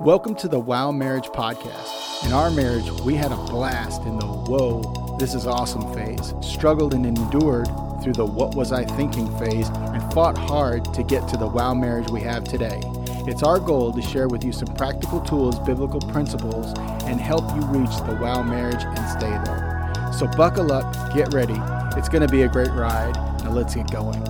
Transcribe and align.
Welcome 0.00 0.34
to 0.36 0.48
the 0.48 0.58
Wow 0.58 0.90
Marriage 0.90 1.28
Podcast. 1.28 2.26
In 2.26 2.32
our 2.32 2.50
marriage, 2.50 2.90
we 3.02 3.14
had 3.14 3.30
a 3.30 3.36
blast 3.36 4.02
in 4.02 4.18
the 4.18 4.26
whoa, 4.26 5.16
this 5.20 5.34
is 5.34 5.46
awesome 5.46 5.94
phase, 5.94 6.34
struggled 6.40 6.94
and 6.94 7.06
endured 7.06 7.68
through 8.02 8.14
the 8.14 8.26
what 8.26 8.56
was 8.56 8.72
I 8.72 8.84
thinking 8.84 9.28
phase, 9.38 9.68
and 9.68 10.12
fought 10.12 10.36
hard 10.36 10.92
to 10.94 11.04
get 11.04 11.28
to 11.28 11.36
the 11.36 11.46
wow 11.46 11.74
marriage 11.74 12.10
we 12.10 12.20
have 12.22 12.42
today. 12.42 12.82
It's 13.28 13.44
our 13.44 13.60
goal 13.60 13.92
to 13.92 14.02
share 14.02 14.26
with 14.26 14.42
you 14.42 14.52
some 14.52 14.74
practical 14.74 15.20
tools, 15.20 15.60
biblical 15.60 16.00
principles, 16.00 16.76
and 17.04 17.20
help 17.20 17.44
you 17.54 17.62
reach 17.66 17.96
the 17.98 18.18
wow 18.20 18.42
marriage 18.42 18.82
and 18.82 19.08
stay 19.08 19.30
there. 19.44 20.12
So 20.12 20.26
buckle 20.26 20.72
up, 20.72 21.14
get 21.14 21.32
ready. 21.32 21.56
It's 21.96 22.08
going 22.08 22.22
to 22.22 22.28
be 22.28 22.42
a 22.42 22.48
great 22.48 22.72
ride. 22.72 23.14
Now 23.44 23.52
let's 23.52 23.76
get 23.76 23.88
going. 23.92 24.22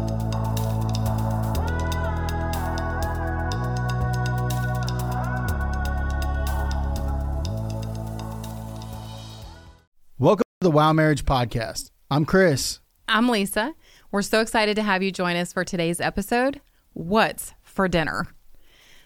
The 10.64 10.70
Wow 10.70 10.94
Marriage 10.94 11.26
Podcast. 11.26 11.90
I'm 12.10 12.24
Chris. 12.24 12.80
I'm 13.06 13.28
Lisa. 13.28 13.74
We're 14.10 14.22
so 14.22 14.40
excited 14.40 14.76
to 14.76 14.82
have 14.82 15.02
you 15.02 15.12
join 15.12 15.36
us 15.36 15.52
for 15.52 15.62
today's 15.62 16.00
episode 16.00 16.58
What's 16.94 17.52
for 17.60 17.86
Dinner? 17.86 18.28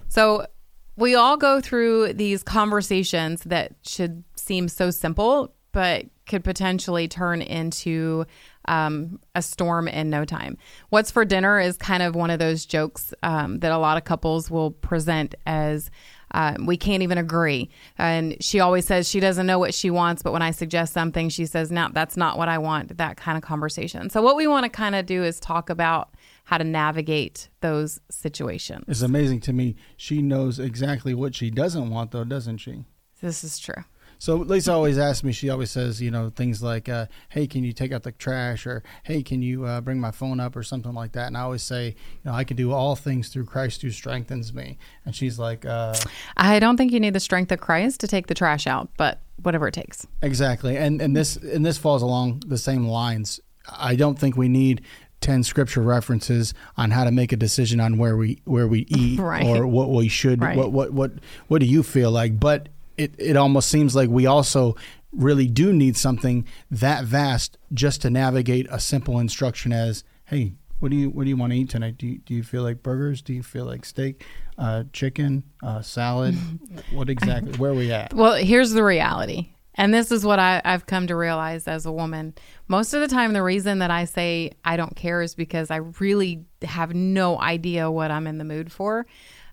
So, 0.07 0.47
we 0.95 1.17
all 1.17 1.37
go 1.37 1.61
through 1.61 2.12
these 2.12 2.45
conversations 2.45 3.43
that 3.43 3.73
should 3.83 4.23
seem 4.37 4.69
so 4.69 4.93
simple, 4.93 5.53
but 5.73 6.05
could 6.27 6.45
potentially 6.45 7.09
turn 7.09 7.43
into 7.43 8.25
um, 8.69 9.19
a 9.35 9.43
storm 9.43 9.89
in 9.89 10.11
no 10.11 10.25
time. 10.25 10.57
What's 10.91 11.11
for 11.11 11.25
dinner 11.25 11.59
is 11.59 11.77
kind 11.77 12.03
of 12.03 12.15
one 12.15 12.31
of 12.31 12.39
those 12.39 12.67
jokes 12.67 13.13
um, 13.23 13.61
that 13.61 13.73
a 13.73 13.79
lot 13.79 13.97
of 13.97 14.05
couples 14.05 14.51
will 14.51 14.71
present 14.71 15.35
as 15.47 15.91
um, 16.33 16.67
we 16.67 16.77
can't 16.77 17.03
even 17.03 17.17
agree. 17.17 17.70
And 17.97 18.37
she 18.42 18.61
always 18.61 18.87
says 18.87 19.09
she 19.09 19.20
doesn't 19.20 19.47
know 19.47 19.59
what 19.59 19.73
she 19.75 19.91
wants, 19.91 20.23
but 20.23 20.33
when 20.33 20.42
I 20.42 20.51
suggest 20.51 20.92
something, 20.92 21.31
she 21.31 21.47
says, 21.47 21.70
no, 21.70 21.89
that's 21.92 22.17
not 22.17 22.37
what 22.37 22.48
I 22.48 22.59
want, 22.59 22.98
that 22.98 23.17
kind 23.17 23.39
of 23.39 23.42
conversation. 23.42 24.11
So, 24.11 24.20
what 24.20 24.37
we 24.37 24.47
want 24.47 24.65
to 24.65 24.69
kind 24.70 24.95
of 24.95 25.07
do 25.07 25.25
is 25.25 25.41
talk 25.41 25.70
about 25.70 26.11
how 26.45 26.59
to 26.59 26.64
navigate 26.64 27.48
those 27.61 28.01
situations. 28.11 28.85
It's 28.89 29.03
amazing 29.03 29.41
to 29.41 29.53
me. 29.53 29.77
She 29.97 30.23
knows 30.23 30.59
exactly 30.59 31.14
what 31.14 31.35
she 31.35 31.51
doesn't 31.51 31.91
want, 31.91 32.11
though, 32.11 32.25
doesn't 32.25 32.59
she? 32.59 32.85
This 33.20 33.42
is 33.42 33.59
true. 33.59 33.85
So 34.19 34.36
Lisa 34.36 34.72
always 34.72 34.98
asks 34.98 35.22
me. 35.22 35.33
She 35.33 35.48
always 35.48 35.70
says, 35.70 36.02
you 36.02 36.11
know, 36.11 36.30
things 36.30 36.62
like, 36.62 36.88
uh, 36.88 37.06
"Hey, 37.28 37.47
can 37.47 37.64
you 37.64 37.72
take 37.72 37.92
out 37.92 38.02
the 38.02 38.12
trash?" 38.12 38.66
or 38.66 38.83
"Hey, 39.05 39.22
can 39.22 39.42
you 39.42 39.64
uh, 39.64 39.80
bring 39.80 40.00
my 40.00 40.11
phone 40.11 40.41
up?" 40.41 40.56
or 40.56 40.62
something 40.62 40.92
like 40.92 41.12
that. 41.12 41.28
And 41.28 41.36
I 41.36 41.41
always 41.41 41.62
say, 41.62 41.88
you 41.88 42.30
know, 42.30 42.33
I 42.33 42.44
can 42.44 42.56
do 42.56 42.72
all 42.72 42.96
things 42.96 43.28
through 43.28 43.44
Christ 43.44 43.83
who 43.83 43.91
strengthens 43.91 44.52
me. 44.52 44.78
And 45.05 45.14
she's 45.14 45.39
like, 45.39 45.64
uh, 45.64 45.94
I 46.36 46.58
don't 46.58 46.77
think 46.77 46.92
you 46.92 47.00
need 47.00 47.14
the 47.14 47.20
strength 47.20 47.52
of 47.52 47.61
Christ 47.61 48.00
to 48.00 48.08
take 48.08 48.27
the 48.27 48.34
trash 48.34 48.66
out, 48.66 48.91
but 48.96 49.20
whatever 49.42 49.69
it 49.69 49.74
takes. 49.74 50.06
Exactly. 50.22 50.77
And 50.77 51.00
and 51.00 51.16
this 51.16 51.36
and 51.36 51.64
this 51.64 51.78
falls 51.78 52.02
along 52.02 52.42
the 52.46 52.58
same 52.58 52.86
lines. 52.86 53.41
I 53.70 53.96
don't 53.96 54.19
think 54.19 54.36
we 54.36 54.48
need 54.48 54.83
10 55.20 55.42
scripture 55.42 55.83
references 55.83 56.55
on 56.77 56.91
how 56.91 57.05
to 57.05 57.11
make 57.11 57.33
a 57.33 57.36
decision 57.36 57.80
on 57.80 57.98
where 57.98 58.16
we 58.16 58.41
where 58.44 58.69
we 58.69 58.80
eat 58.89 59.19
right. 59.20 59.44
or 59.44 59.66
what 59.66 59.91
we 59.91 60.08
should 60.08 60.41
right. 60.41 60.56
what 60.56 60.72
what 60.72 60.92
what 60.92 61.12
what 61.48 61.61
do 61.61 61.66
you 61.66 61.83
feel 61.83 62.11
like 62.11 62.39
but 62.39 62.69
it, 62.99 63.15
it 63.19 63.37
almost 63.37 63.69
seems 63.69 63.95
like 63.97 64.11
we 64.11 64.27
also 64.27 64.77
really 65.13 65.47
do 65.47 65.73
need 65.73 65.97
something 65.97 66.47
that 66.71 67.05
vast 67.05 67.57
just 67.73 68.03
to 68.03 68.11
navigate 68.11 68.67
a 68.71 68.79
simple 68.79 69.19
instruction 69.19 69.73
as 69.73 70.05
hey 70.27 70.53
what 70.81 70.91
do 70.91 70.97
you 70.97 71.11
what 71.11 71.25
do 71.25 71.31
you 71.31 71.37
want 71.37 71.53
to 71.53 71.59
eat 71.59 71.71
tonight? 71.71 71.99
Do 71.99 72.07
you, 72.07 72.19
do 72.19 72.35
you 72.35 72.45
feel 72.45 72.63
like 72.63 72.85
burgers? 72.85 73.21
Do 73.21 73.33
you 73.33 73.43
feel 73.43 73.65
like 73.65 73.85
steak? 73.85 74.25
Uh, 74.57 74.85
chicken? 74.93 75.43
Uh, 75.61 75.83
salad? 75.83 76.37
What 76.93 77.11
exactly 77.11 77.53
where 77.59 77.73
are 77.73 77.75
we 77.75 77.91
at? 77.91 78.15
Well 78.15 78.35
here's 78.35 78.71
the 78.71 78.85
reality 78.85 79.49
and 79.79 79.95
this 79.95 80.11
is 80.11 80.27
what 80.27 80.41
I, 80.41 80.61
I've 80.64 80.87
come 80.87 81.07
to 81.07 81.14
realize 81.14 81.69
as 81.69 81.87
a 81.87 81.92
woman. 81.92 82.35
Most 82.67 82.95
of 82.95 83.01
the 83.01 83.07
time, 83.07 83.33
the 83.33 83.45
reason 83.45 83.79
that 83.79 83.92
I 83.92 84.07
say 84.07 84.51
I 84.64 84.77
don't 84.77 84.97
care 84.97 85.23
is 85.23 85.37
because 85.37 85.70
I 85.70 85.77
really 86.01 86.45
have 86.63 86.95
no 86.95 87.41
idea 87.41 87.89
what 87.89 88.11
I'm 88.11 88.27
in 88.27 88.39
the 88.39 88.45
mood 88.45 88.73
for. 88.73 89.07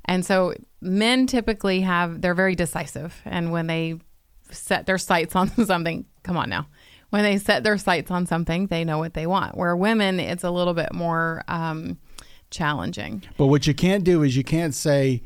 And 0.06 0.26
so 0.26 0.54
men 0.82 1.28
typically 1.28 1.82
have, 1.82 2.22
they're 2.22 2.36
very 2.36 2.56
decisive. 2.56 3.22
And 3.26 3.52
when 3.52 3.68
they 3.68 4.00
set 4.52 4.86
their 4.86 4.98
sights 4.98 5.36
on 5.36 5.50
something, 5.66 6.06
come 6.24 6.38
on 6.38 6.50
now, 6.50 6.68
when 7.10 7.24
they 7.24 7.38
set 7.38 7.64
their 7.64 7.78
sights 7.78 8.12
on 8.12 8.26
something, 8.26 8.68
they 8.68 8.84
know 8.84 8.98
what 8.98 9.14
they 9.14 9.28
want. 9.28 9.58
Where 9.58 9.76
women, 9.76 10.20
it's 10.20 10.44
a 10.44 10.52
little 10.52 10.74
bit 10.74 10.94
more 10.94 11.44
um, 11.48 11.98
challenging. 12.50 13.24
But 13.38 13.48
what 13.48 13.68
you 13.68 13.74
can't 13.74 14.04
do 14.04 14.24
is 14.24 14.36
you 14.36 14.44
can't 14.44 14.74
say, 14.74 15.24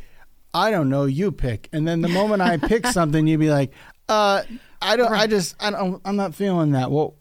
I 0.53 0.72
don't 0.72 0.90
know, 0.90 1.06
you 1.06 1.31
pick. 1.31 1.69
And 1.72 1.88
then 1.88 2.01
the 2.01 2.09
moment 2.09 2.41
I 2.41 2.57
pick 2.57 2.85
something, 2.88 3.28
you'd 3.28 3.40
be 3.40 3.50
like, 3.50 3.72
uh, 4.07 4.44
I 4.81 4.96
don't, 4.96 5.11
right. 5.11 5.22
I 5.22 5.28
just, 5.28 5.56
I 5.59 5.72
don't, 5.72 6.01
I'm 6.06 6.16
not 6.16 6.35
feeling 6.35 6.72
that. 6.72 6.91
Well, 6.91 7.16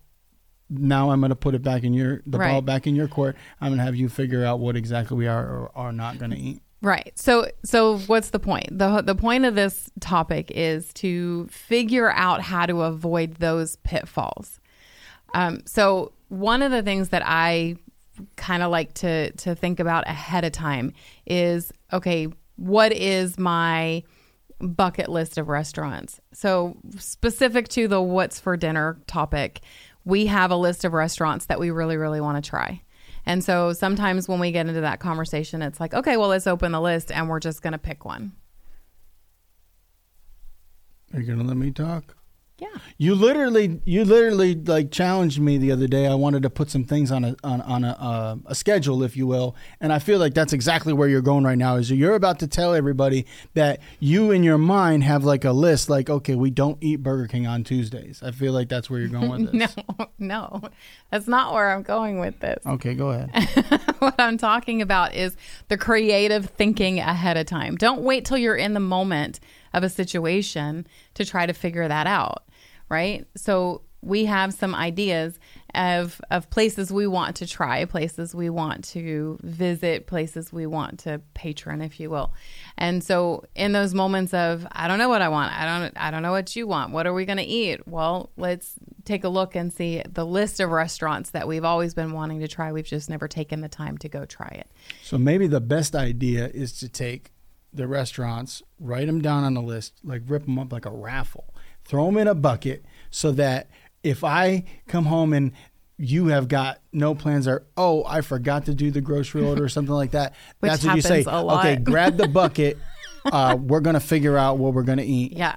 now 0.70 1.10
I'm 1.10 1.20
going 1.20 1.30
to 1.30 1.36
put 1.36 1.54
it 1.54 1.62
back 1.62 1.82
in 1.82 1.94
your, 1.94 2.22
the 2.26 2.38
right. 2.38 2.52
ball 2.52 2.62
back 2.62 2.86
in 2.86 2.94
your 2.94 3.08
court. 3.08 3.36
I'm 3.60 3.68
going 3.68 3.78
to 3.78 3.84
have 3.84 3.96
you 3.96 4.08
figure 4.08 4.44
out 4.44 4.60
what 4.60 4.76
exactly 4.76 5.16
we 5.16 5.26
are 5.26 5.44
or 5.44 5.70
are 5.74 5.92
not 5.92 6.18
going 6.18 6.30
to 6.30 6.38
eat. 6.38 6.62
Right. 6.80 7.12
So 7.18 7.48
so 7.64 7.98
what's 8.00 8.30
the 8.30 8.38
point? 8.38 8.78
The 8.78 9.02
the 9.02 9.14
point 9.14 9.44
of 9.44 9.54
this 9.56 9.90
topic 10.00 10.52
is 10.52 10.92
to 10.94 11.48
figure 11.48 12.12
out 12.12 12.40
how 12.40 12.66
to 12.66 12.82
avoid 12.82 13.36
those 13.36 13.76
pitfalls. 13.76 14.60
Um, 15.34 15.62
so 15.66 16.12
one 16.28 16.62
of 16.62 16.70
the 16.70 16.82
things 16.82 17.08
that 17.08 17.22
I 17.24 17.76
kind 18.36 18.62
of 18.62 18.70
like 18.70 18.94
to 18.94 19.32
to 19.32 19.54
think 19.56 19.80
about 19.80 20.06
ahead 20.06 20.44
of 20.44 20.52
time 20.52 20.92
is 21.26 21.72
okay, 21.92 22.28
what 22.56 22.92
is 22.92 23.38
my 23.38 24.04
bucket 24.60 25.08
list 25.08 25.36
of 25.36 25.48
restaurants? 25.48 26.20
So 26.32 26.76
specific 26.96 27.66
to 27.70 27.88
the 27.88 28.00
what's 28.00 28.38
for 28.38 28.56
dinner 28.56 29.00
topic, 29.08 29.60
we 30.04 30.26
have 30.26 30.52
a 30.52 30.56
list 30.56 30.84
of 30.84 30.92
restaurants 30.92 31.46
that 31.46 31.58
we 31.58 31.70
really 31.72 31.96
really 31.96 32.20
want 32.20 32.42
to 32.42 32.48
try. 32.48 32.82
And 33.28 33.44
so 33.44 33.74
sometimes 33.74 34.26
when 34.26 34.40
we 34.40 34.50
get 34.52 34.66
into 34.66 34.80
that 34.80 35.00
conversation, 35.00 35.60
it's 35.60 35.78
like, 35.78 35.92
okay, 35.92 36.16
well, 36.16 36.30
let's 36.30 36.46
open 36.46 36.72
the 36.72 36.80
list 36.80 37.12
and 37.12 37.28
we're 37.28 37.40
just 37.40 37.60
going 37.60 37.74
to 37.74 37.78
pick 37.78 38.06
one. 38.06 38.32
Are 41.12 41.20
you 41.20 41.26
going 41.26 41.38
to 41.38 41.44
let 41.44 41.58
me 41.58 41.70
talk? 41.70 42.17
Yeah. 42.58 42.68
You 42.96 43.14
literally, 43.14 43.80
you 43.84 44.04
literally 44.04 44.56
like 44.56 44.90
challenged 44.90 45.38
me 45.38 45.58
the 45.58 45.70
other 45.70 45.86
day. 45.86 46.08
I 46.08 46.14
wanted 46.14 46.42
to 46.42 46.50
put 46.50 46.70
some 46.70 46.82
things 46.82 47.12
on 47.12 47.24
a 47.24 47.36
on, 47.44 47.60
on 47.60 47.84
a 47.84 47.90
uh, 47.90 48.36
a 48.46 48.54
schedule, 48.56 49.04
if 49.04 49.16
you 49.16 49.28
will, 49.28 49.54
and 49.80 49.92
I 49.92 50.00
feel 50.00 50.18
like 50.18 50.34
that's 50.34 50.52
exactly 50.52 50.92
where 50.92 51.08
you're 51.08 51.20
going 51.20 51.44
right 51.44 51.56
now. 51.56 51.76
Is 51.76 51.88
you're 51.88 52.16
about 52.16 52.40
to 52.40 52.48
tell 52.48 52.74
everybody 52.74 53.26
that 53.54 53.78
you 54.00 54.32
in 54.32 54.42
your 54.42 54.58
mind 54.58 55.04
have 55.04 55.22
like 55.22 55.44
a 55.44 55.52
list, 55.52 55.88
like 55.88 56.10
okay, 56.10 56.34
we 56.34 56.50
don't 56.50 56.78
eat 56.80 56.96
Burger 56.96 57.28
King 57.28 57.46
on 57.46 57.62
Tuesdays. 57.62 58.20
I 58.24 58.32
feel 58.32 58.52
like 58.52 58.68
that's 58.68 58.90
where 58.90 58.98
you're 58.98 59.08
going 59.08 59.30
with 59.30 59.52
this. 59.52 59.76
no, 59.76 60.08
no, 60.18 60.62
that's 61.12 61.28
not 61.28 61.54
where 61.54 61.70
I'm 61.70 61.82
going 61.82 62.18
with 62.18 62.40
this. 62.40 62.58
Okay, 62.66 62.94
go 62.94 63.10
ahead. 63.10 63.90
what 64.00 64.16
I'm 64.18 64.36
talking 64.36 64.82
about 64.82 65.14
is 65.14 65.36
the 65.68 65.76
creative 65.76 66.46
thinking 66.46 66.98
ahead 66.98 67.36
of 67.36 67.46
time. 67.46 67.76
Don't 67.76 68.02
wait 68.02 68.24
till 68.24 68.38
you're 68.38 68.56
in 68.56 68.74
the 68.74 68.80
moment 68.80 69.38
of 69.74 69.84
a 69.84 69.88
situation 69.88 70.88
to 71.14 71.24
try 71.24 71.46
to 71.46 71.52
figure 71.52 71.86
that 71.86 72.08
out 72.08 72.42
right? 72.88 73.26
So 73.36 73.82
we 74.00 74.24
have 74.26 74.54
some 74.54 74.74
ideas 74.74 75.38
of 75.74 76.20
of 76.30 76.48
places 76.50 76.92
we 76.92 77.06
want 77.06 77.36
to 77.36 77.46
try, 77.46 77.84
places 77.84 78.34
we 78.34 78.48
want 78.48 78.84
to 78.84 79.38
visit, 79.42 80.06
places 80.06 80.52
we 80.52 80.66
want 80.66 81.00
to 81.00 81.20
patron, 81.34 81.82
if 81.82 81.98
you 82.00 82.08
will. 82.08 82.32
And 82.76 83.02
so 83.02 83.44
in 83.54 83.72
those 83.72 83.94
moments 83.94 84.32
of 84.32 84.66
I 84.72 84.88
don't 84.88 84.98
know 84.98 85.08
what 85.08 85.20
I 85.20 85.28
want, 85.28 85.52
I 85.52 85.64
don't 85.66 85.96
I 85.96 86.10
don't 86.10 86.22
know 86.22 86.30
what 86.30 86.54
you 86.54 86.66
want. 86.66 86.92
What 86.92 87.06
are 87.06 87.12
we 87.12 87.24
going 87.24 87.38
to 87.38 87.44
eat? 87.44 87.86
Well, 87.86 88.30
let's 88.36 88.74
take 89.04 89.24
a 89.24 89.28
look 89.28 89.56
and 89.56 89.72
see 89.72 90.02
the 90.08 90.24
list 90.24 90.60
of 90.60 90.70
restaurants 90.70 91.30
that 91.30 91.48
we've 91.48 91.64
always 91.64 91.92
been 91.92 92.12
wanting 92.12 92.40
to 92.40 92.48
try. 92.48 92.72
We've 92.72 92.84
just 92.84 93.10
never 93.10 93.28
taken 93.28 93.60
the 93.60 93.68
time 93.68 93.98
to 93.98 94.08
go 94.08 94.24
try 94.24 94.48
it. 94.48 94.68
So 95.02 95.18
maybe 95.18 95.46
the 95.48 95.60
best 95.60 95.94
idea 95.94 96.48
is 96.48 96.72
to 96.78 96.88
take 96.88 97.32
the 97.72 97.86
restaurants, 97.86 98.62
write 98.80 99.06
them 99.06 99.20
down 99.20 99.44
on 99.44 99.56
a 99.56 99.60
list, 99.60 100.00
like 100.02 100.22
rip 100.26 100.44
them 100.44 100.58
up 100.58 100.72
like 100.72 100.86
a 100.86 100.90
raffle 100.90 101.52
throw 101.88 102.06
them 102.06 102.18
in 102.18 102.28
a 102.28 102.34
bucket 102.34 102.84
so 103.10 103.32
that 103.32 103.68
if 104.02 104.22
I 104.22 104.64
come 104.86 105.06
home 105.06 105.32
and 105.32 105.52
you 105.96 106.28
have 106.28 106.46
got 106.46 106.80
no 106.92 107.14
plans 107.14 107.48
or 107.48 107.66
oh 107.76 108.04
I 108.06 108.20
forgot 108.20 108.66
to 108.66 108.74
do 108.74 108.90
the 108.90 109.00
grocery 109.00 109.44
order 109.44 109.64
or 109.64 109.68
something 109.68 109.94
like 109.94 110.12
that. 110.12 110.34
that's 110.60 110.84
what 110.84 110.94
you 110.94 111.02
say. 111.02 111.24
Okay, 111.24 111.76
grab 111.76 112.16
the 112.16 112.28
bucket. 112.28 112.78
uh, 113.24 113.56
we're 113.60 113.80
gonna 113.80 114.00
figure 114.00 114.38
out 114.38 114.58
what 114.58 114.74
we're 114.74 114.84
gonna 114.84 115.02
eat. 115.02 115.32
Yeah. 115.32 115.56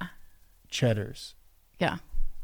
Cheddars. 0.71 1.35
Yeah. 1.79 1.97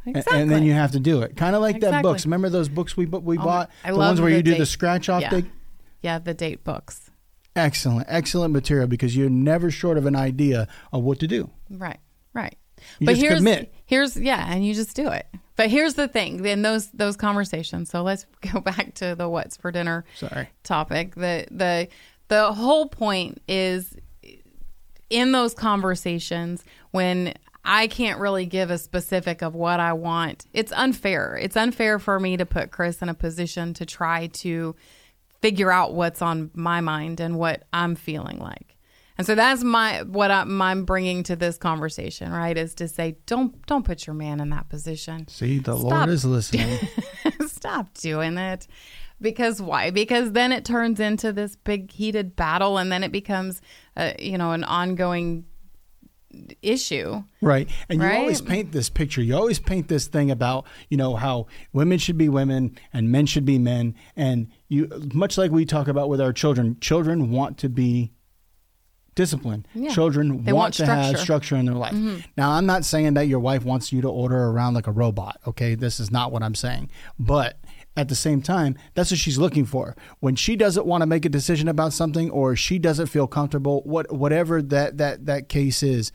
Exactly. 0.05 0.39
And 0.39 0.49
then 0.49 0.63
you 0.63 0.73
have 0.73 0.91
to 0.91 0.99
do 0.99 1.21
it. 1.21 1.35
Kind 1.35 1.55
of 1.55 1.61
like 1.61 1.77
exactly. 1.77 1.97
that 1.97 2.03
books. 2.03 2.25
Remember 2.25 2.49
those 2.49 2.69
books 2.69 2.95
we 2.95 3.05
we 3.05 3.37
oh, 3.37 3.43
bought? 3.43 3.71
I 3.83 3.91
the 3.91 3.97
ones 3.97 4.21
where 4.21 4.29
the 4.29 4.37
you 4.37 4.43
do 4.43 4.51
date. 4.51 4.59
the 4.59 4.65
scratch 4.65 5.09
off 5.09 5.21
yeah. 5.21 5.29
thing. 5.31 5.51
Yeah, 6.01 6.19
the 6.19 6.33
date 6.33 6.63
books. 6.63 7.09
Excellent, 7.55 8.05
excellent 8.07 8.53
material 8.53 8.87
because 8.87 9.17
you're 9.17 9.31
never 9.31 9.71
short 9.71 9.97
of 9.97 10.05
an 10.05 10.15
idea 10.15 10.67
of 10.93 11.03
what 11.03 11.19
to 11.19 11.27
do. 11.27 11.49
Right, 11.71 11.97
right. 12.31 12.55
You 12.99 13.05
but 13.07 13.17
here's 13.17 13.39
commit. 13.39 13.73
here's 13.85 14.17
yeah, 14.17 14.45
and 14.51 14.65
you 14.65 14.73
just 14.73 14.95
do 14.95 15.07
it. 15.09 15.27
But 15.55 15.69
here's 15.69 15.95
the 15.95 16.07
thing 16.07 16.45
in 16.45 16.61
those 16.61 16.89
those 16.91 17.15
conversations. 17.17 17.89
So 17.89 18.03
let's 18.03 18.25
go 18.53 18.59
back 18.59 18.93
to 18.95 19.15
the 19.15 19.27
what's 19.27 19.57
for 19.57 19.71
dinner 19.71 20.05
Sorry. 20.15 20.49
topic. 20.63 21.15
The 21.15 21.47
the 21.51 21.87
the 22.27 22.53
whole 22.53 22.87
point 22.87 23.41
is 23.47 23.95
in 25.09 25.31
those 25.31 25.53
conversations 25.53 26.63
when 26.91 27.33
I 27.63 27.87
can't 27.87 28.19
really 28.19 28.45
give 28.45 28.71
a 28.71 28.77
specific 28.77 29.41
of 29.41 29.53
what 29.53 29.79
I 29.81 29.93
want, 29.93 30.45
it's 30.53 30.71
unfair. 30.71 31.37
It's 31.41 31.57
unfair 31.57 31.99
for 31.99 32.17
me 32.19 32.37
to 32.37 32.45
put 32.45 32.71
Chris 32.71 33.01
in 33.01 33.09
a 33.09 33.13
position 33.13 33.73
to 33.75 33.85
try 33.85 34.27
to 34.27 34.73
figure 35.41 35.71
out 35.71 35.93
what's 35.93 36.21
on 36.21 36.49
my 36.53 36.79
mind 36.81 37.19
and 37.19 37.37
what 37.37 37.63
I'm 37.73 37.95
feeling 37.95 38.39
like. 38.39 38.76
And 39.17 39.25
so 39.25 39.35
that's 39.35 39.63
my 39.63 40.03
what 40.03 40.31
I'm, 40.31 40.61
I'm 40.61 40.85
bringing 40.85 41.23
to 41.23 41.35
this 41.35 41.57
conversation, 41.57 42.31
right? 42.31 42.57
Is 42.57 42.75
to 42.75 42.87
say 42.87 43.17
don't 43.25 43.65
don't 43.65 43.83
put 43.83 44.05
your 44.05 44.13
man 44.13 44.39
in 44.39 44.49
that 44.51 44.69
position. 44.69 45.27
See, 45.27 45.59
the 45.59 45.77
Stop. 45.77 45.91
Lord 45.91 46.09
is 46.09 46.25
listening. 46.25 46.79
Stop 47.47 47.93
doing 47.95 48.37
it. 48.37 48.67
Because 49.19 49.59
why? 49.59 49.89
Because 49.89 50.33
then 50.33 50.51
it 50.51 50.63
turns 50.63 50.99
into 50.99 51.33
this 51.33 51.55
big 51.55 51.91
heated 51.91 52.35
battle, 52.35 52.77
and 52.77 52.91
then 52.91 53.03
it 53.03 53.11
becomes, 53.11 53.61
uh, 53.95 54.11
you 54.19 54.37
know, 54.37 54.51
an 54.51 54.63
ongoing 54.63 55.45
issue. 56.61 57.23
Right. 57.41 57.69
And 57.89 58.01
you 58.01 58.07
always 58.07 58.41
paint 58.41 58.71
this 58.71 58.89
picture. 58.89 59.21
You 59.21 59.35
always 59.35 59.59
paint 59.59 59.87
this 59.87 60.07
thing 60.07 60.31
about, 60.31 60.65
you 60.89 60.97
know, 60.97 61.15
how 61.15 61.47
women 61.73 61.97
should 61.97 62.17
be 62.17 62.29
women 62.29 62.77
and 62.93 63.11
men 63.11 63.25
should 63.25 63.45
be 63.45 63.57
men. 63.57 63.95
And 64.15 64.49
you, 64.67 64.87
much 65.13 65.37
like 65.37 65.51
we 65.51 65.65
talk 65.65 65.87
about 65.87 66.09
with 66.09 66.21
our 66.21 66.33
children, 66.33 66.77
children 66.79 67.31
want 67.31 67.57
to 67.59 67.69
be 67.69 68.11
disciplined. 69.17 69.67
Yeah. 69.73 69.91
Children 69.93 70.45
want, 70.45 70.55
want 70.55 70.73
to 70.75 70.85
have 70.85 70.97
structure. 70.97 71.15
Mm-hmm. 71.17 71.23
structure 71.23 71.55
in 71.57 71.65
their 71.65 71.75
life. 71.75 72.23
Now, 72.37 72.51
I'm 72.51 72.65
not 72.65 72.85
saying 72.85 73.15
that 73.15 73.27
your 73.27 73.39
wife 73.39 73.65
wants 73.65 73.91
you 73.91 73.99
to 74.01 74.07
order 74.09 74.37
around 74.37 74.75
like 74.75 74.87
a 74.87 74.91
robot. 74.91 75.41
Okay. 75.45 75.75
This 75.75 75.99
is 75.99 76.09
not 76.09 76.31
what 76.31 76.41
I'm 76.43 76.55
saying. 76.55 76.89
But 77.19 77.59
at 77.97 78.07
the 78.09 78.15
same 78.15 78.41
time, 78.41 78.77
that's 78.93 79.11
what 79.11 79.19
she's 79.19 79.37
looking 79.39 79.65
for. 79.65 79.95
When 80.19 80.35
she 80.35 80.55
doesn't 80.55 80.85
want 80.85 81.01
to 81.01 81.07
make 81.07 81.25
a 81.25 81.29
decision 81.29 81.67
about 81.67 81.91
something 81.91 82.29
or 82.29 82.55
she 82.55 82.77
doesn't 82.79 83.07
feel 83.07 83.27
comfortable, 83.27 83.81
what 83.83 84.11
whatever 84.13 84.61
that 84.61 84.99
that 84.99 85.25
that 85.25 85.49
case 85.49 85.81
is, 85.81 86.11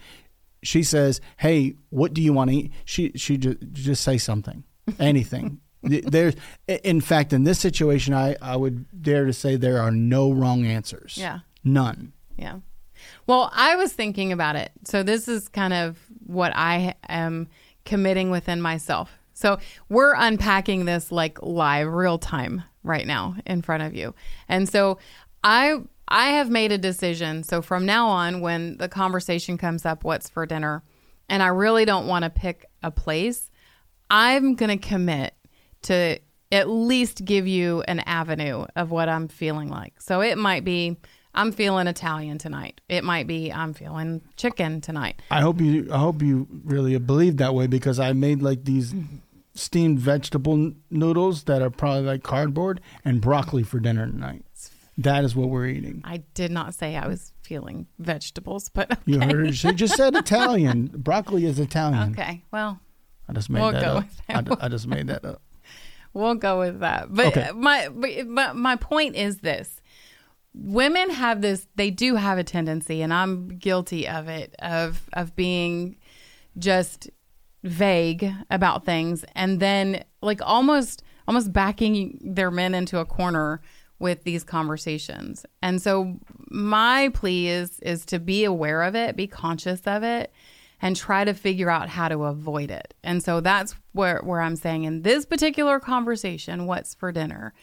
she 0.62 0.84
says, 0.84 1.20
"Hey, 1.38 1.74
what 1.90 2.14
do 2.14 2.22
you 2.22 2.32
want 2.32 2.50
to 2.50 2.56
eat?" 2.56 2.72
She 2.84 3.10
she 3.16 3.36
just 3.36 3.58
just 3.72 4.04
say 4.04 4.16
something, 4.16 4.62
anything. 5.00 5.60
There's, 5.82 6.36
in 6.68 7.00
fact, 7.00 7.32
in 7.32 7.42
this 7.42 7.58
situation, 7.58 8.14
I 8.14 8.36
I 8.40 8.54
would 8.56 9.02
dare 9.02 9.26
to 9.26 9.32
say 9.32 9.56
there 9.56 9.80
are 9.80 9.90
no 9.90 10.30
wrong 10.30 10.64
answers. 10.64 11.16
Yeah. 11.18 11.40
none. 11.64 12.12
Yeah. 12.36 12.60
Well, 13.26 13.50
I 13.54 13.76
was 13.76 13.92
thinking 13.92 14.32
about 14.32 14.56
it. 14.56 14.72
So 14.84 15.02
this 15.02 15.28
is 15.28 15.48
kind 15.48 15.72
of 15.72 15.98
what 16.26 16.52
I 16.54 16.94
am 17.08 17.48
committing 17.84 18.30
within 18.30 18.60
myself. 18.60 19.18
So 19.34 19.58
we're 19.88 20.14
unpacking 20.14 20.84
this 20.84 21.10
like 21.10 21.42
live, 21.42 21.92
real 21.92 22.18
time 22.18 22.62
right 22.82 23.06
now 23.06 23.36
in 23.46 23.62
front 23.62 23.82
of 23.82 23.94
you. 23.94 24.14
And 24.48 24.68
so 24.68 24.98
I 25.42 25.78
I 26.08 26.28
have 26.30 26.50
made 26.50 26.72
a 26.72 26.78
decision. 26.78 27.42
So 27.42 27.62
from 27.62 27.86
now 27.86 28.08
on 28.08 28.40
when 28.40 28.76
the 28.76 28.88
conversation 28.88 29.56
comes 29.56 29.86
up 29.86 30.04
what's 30.04 30.28
for 30.28 30.44
dinner 30.46 30.82
and 31.28 31.42
I 31.42 31.46
really 31.46 31.84
don't 31.84 32.06
want 32.06 32.24
to 32.24 32.30
pick 32.30 32.66
a 32.82 32.90
place, 32.90 33.50
I'm 34.10 34.54
going 34.54 34.78
to 34.78 34.88
commit 34.88 35.34
to 35.82 36.18
at 36.52 36.68
least 36.68 37.24
give 37.24 37.48
you 37.48 37.80
an 37.82 38.00
avenue 38.00 38.66
of 38.76 38.90
what 38.90 39.08
I'm 39.08 39.26
feeling 39.26 39.68
like. 39.68 40.00
So 40.02 40.20
it 40.20 40.36
might 40.36 40.64
be 40.64 40.98
I'm 41.34 41.52
feeling 41.52 41.86
Italian 41.86 42.38
tonight. 42.38 42.80
It 42.88 43.04
might 43.04 43.26
be 43.26 43.52
I'm 43.52 43.72
feeling 43.74 44.20
chicken 44.36 44.80
tonight. 44.80 45.20
I 45.30 45.40
hope 45.40 45.60
you 45.60 45.88
I 45.92 45.98
hope 45.98 46.22
you 46.22 46.46
really 46.64 46.96
believe 46.98 47.38
that 47.38 47.54
way 47.54 47.66
because 47.66 47.98
I 47.98 48.12
made 48.12 48.42
like 48.42 48.64
these 48.64 48.94
steamed 49.54 49.98
vegetable 49.98 50.72
noodles 50.90 51.44
that 51.44 51.62
are 51.62 51.70
probably 51.70 52.02
like 52.02 52.22
cardboard 52.22 52.80
and 53.04 53.20
broccoli 53.20 53.62
for 53.62 53.80
dinner 53.80 54.06
tonight. 54.06 54.44
That 54.98 55.24
is 55.24 55.34
what 55.34 55.48
we're 55.48 55.66
eating. 55.68 56.02
I 56.04 56.18
did 56.34 56.50
not 56.50 56.74
say 56.74 56.96
I 56.96 57.06
was 57.06 57.32
feeling 57.42 57.86
vegetables, 57.98 58.68
but 58.68 58.98
You 59.06 59.20
heard 59.20 59.46
her. 59.46 59.52
She 59.52 59.72
just 59.72 59.96
said 59.96 60.14
Italian. 60.26 60.88
broccoli 60.94 61.46
is 61.46 61.58
Italian. 61.58 62.12
Okay. 62.12 62.44
Well, 62.52 62.78
I 63.28 63.32
just 63.32 63.48
made 63.48 63.60
We'll 63.62 63.72
that 63.72 63.82
go 63.82 63.96
up. 63.98 64.04
I, 64.28 64.40
that 64.42 64.64
I 64.64 64.68
just 64.68 64.86
made 64.86 65.06
that 65.06 65.24
up. 65.24 65.40
we'll 66.12 66.34
go 66.34 66.58
with 66.58 66.80
that. 66.80 67.12
But 67.12 67.26
Okay. 67.28 67.50
my 67.54 67.88
but 67.88 68.54
my 68.54 68.76
point 68.76 69.16
is 69.16 69.38
this. 69.38 69.80
Women 70.54 71.10
have 71.10 71.40
this 71.40 71.66
they 71.76 71.90
do 71.90 72.16
have 72.16 72.38
a 72.38 72.44
tendency 72.44 73.02
and 73.02 73.12
I'm 73.12 73.48
guilty 73.48 74.06
of 74.06 74.28
it 74.28 74.54
of 74.58 75.08
of 75.14 75.34
being 75.34 75.96
just 76.58 77.10
vague 77.64 78.30
about 78.50 78.84
things 78.84 79.24
and 79.34 79.60
then 79.60 80.04
like 80.20 80.40
almost 80.42 81.02
almost 81.26 81.52
backing 81.52 82.18
their 82.22 82.50
men 82.50 82.74
into 82.74 82.98
a 82.98 83.04
corner 83.06 83.60
with 83.98 84.24
these 84.24 84.42
conversations. 84.42 85.46
And 85.62 85.80
so 85.80 86.18
my 86.50 87.10
plea 87.14 87.48
is 87.48 87.80
is 87.80 88.04
to 88.06 88.18
be 88.18 88.44
aware 88.44 88.82
of 88.82 88.94
it, 88.94 89.16
be 89.16 89.26
conscious 89.26 89.80
of 89.86 90.02
it 90.02 90.32
and 90.82 90.96
try 90.96 91.24
to 91.24 91.32
figure 91.32 91.70
out 91.70 91.88
how 91.88 92.08
to 92.08 92.24
avoid 92.24 92.70
it. 92.70 92.92
And 93.04 93.22
so 93.22 93.40
that's 93.40 93.76
where 93.92 94.20
where 94.24 94.40
I'm 94.40 94.56
saying 94.56 94.84
in 94.84 95.02
this 95.02 95.24
particular 95.24 95.78
conversation, 95.78 96.66
what's 96.66 96.94
for 96.94 97.12
dinner? 97.12 97.54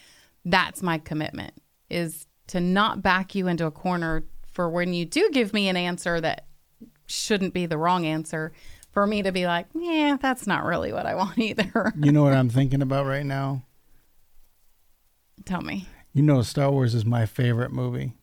That's 0.45 0.81
my 0.81 0.97
commitment 0.97 1.53
is 1.89 2.25
to 2.49 2.59
not 2.59 3.01
back 3.01 3.33
you 3.35 3.47
into 3.47 3.65
a 3.65 3.71
corner 3.71 4.23
for 4.51 4.69
when 4.69 4.93
you 4.93 5.05
do 5.05 5.29
give 5.31 5.53
me 5.53 5.67
an 5.69 5.77
answer 5.77 6.19
that 6.21 6.45
shouldn't 7.07 7.53
be 7.53 7.65
the 7.65 7.77
wrong 7.77 8.05
answer 8.05 8.51
for 8.91 9.05
me 9.07 9.21
to 9.23 9.31
be 9.31 9.45
like, 9.45 9.67
yeah, 9.73 10.17
that's 10.21 10.45
not 10.47 10.63
really 10.63 10.91
what 10.91 11.05
I 11.05 11.15
want 11.15 11.37
either. 11.39 11.93
You 11.97 12.11
know 12.11 12.23
what 12.23 12.33
I'm 12.33 12.49
thinking 12.49 12.81
about 12.81 13.05
right 13.05 13.25
now? 13.25 13.63
Tell 15.45 15.61
me. 15.61 15.87
You 16.13 16.23
know, 16.23 16.41
Star 16.41 16.71
Wars 16.71 16.95
is 16.95 17.05
my 17.05 17.25
favorite 17.25 17.71
movie. 17.71 18.13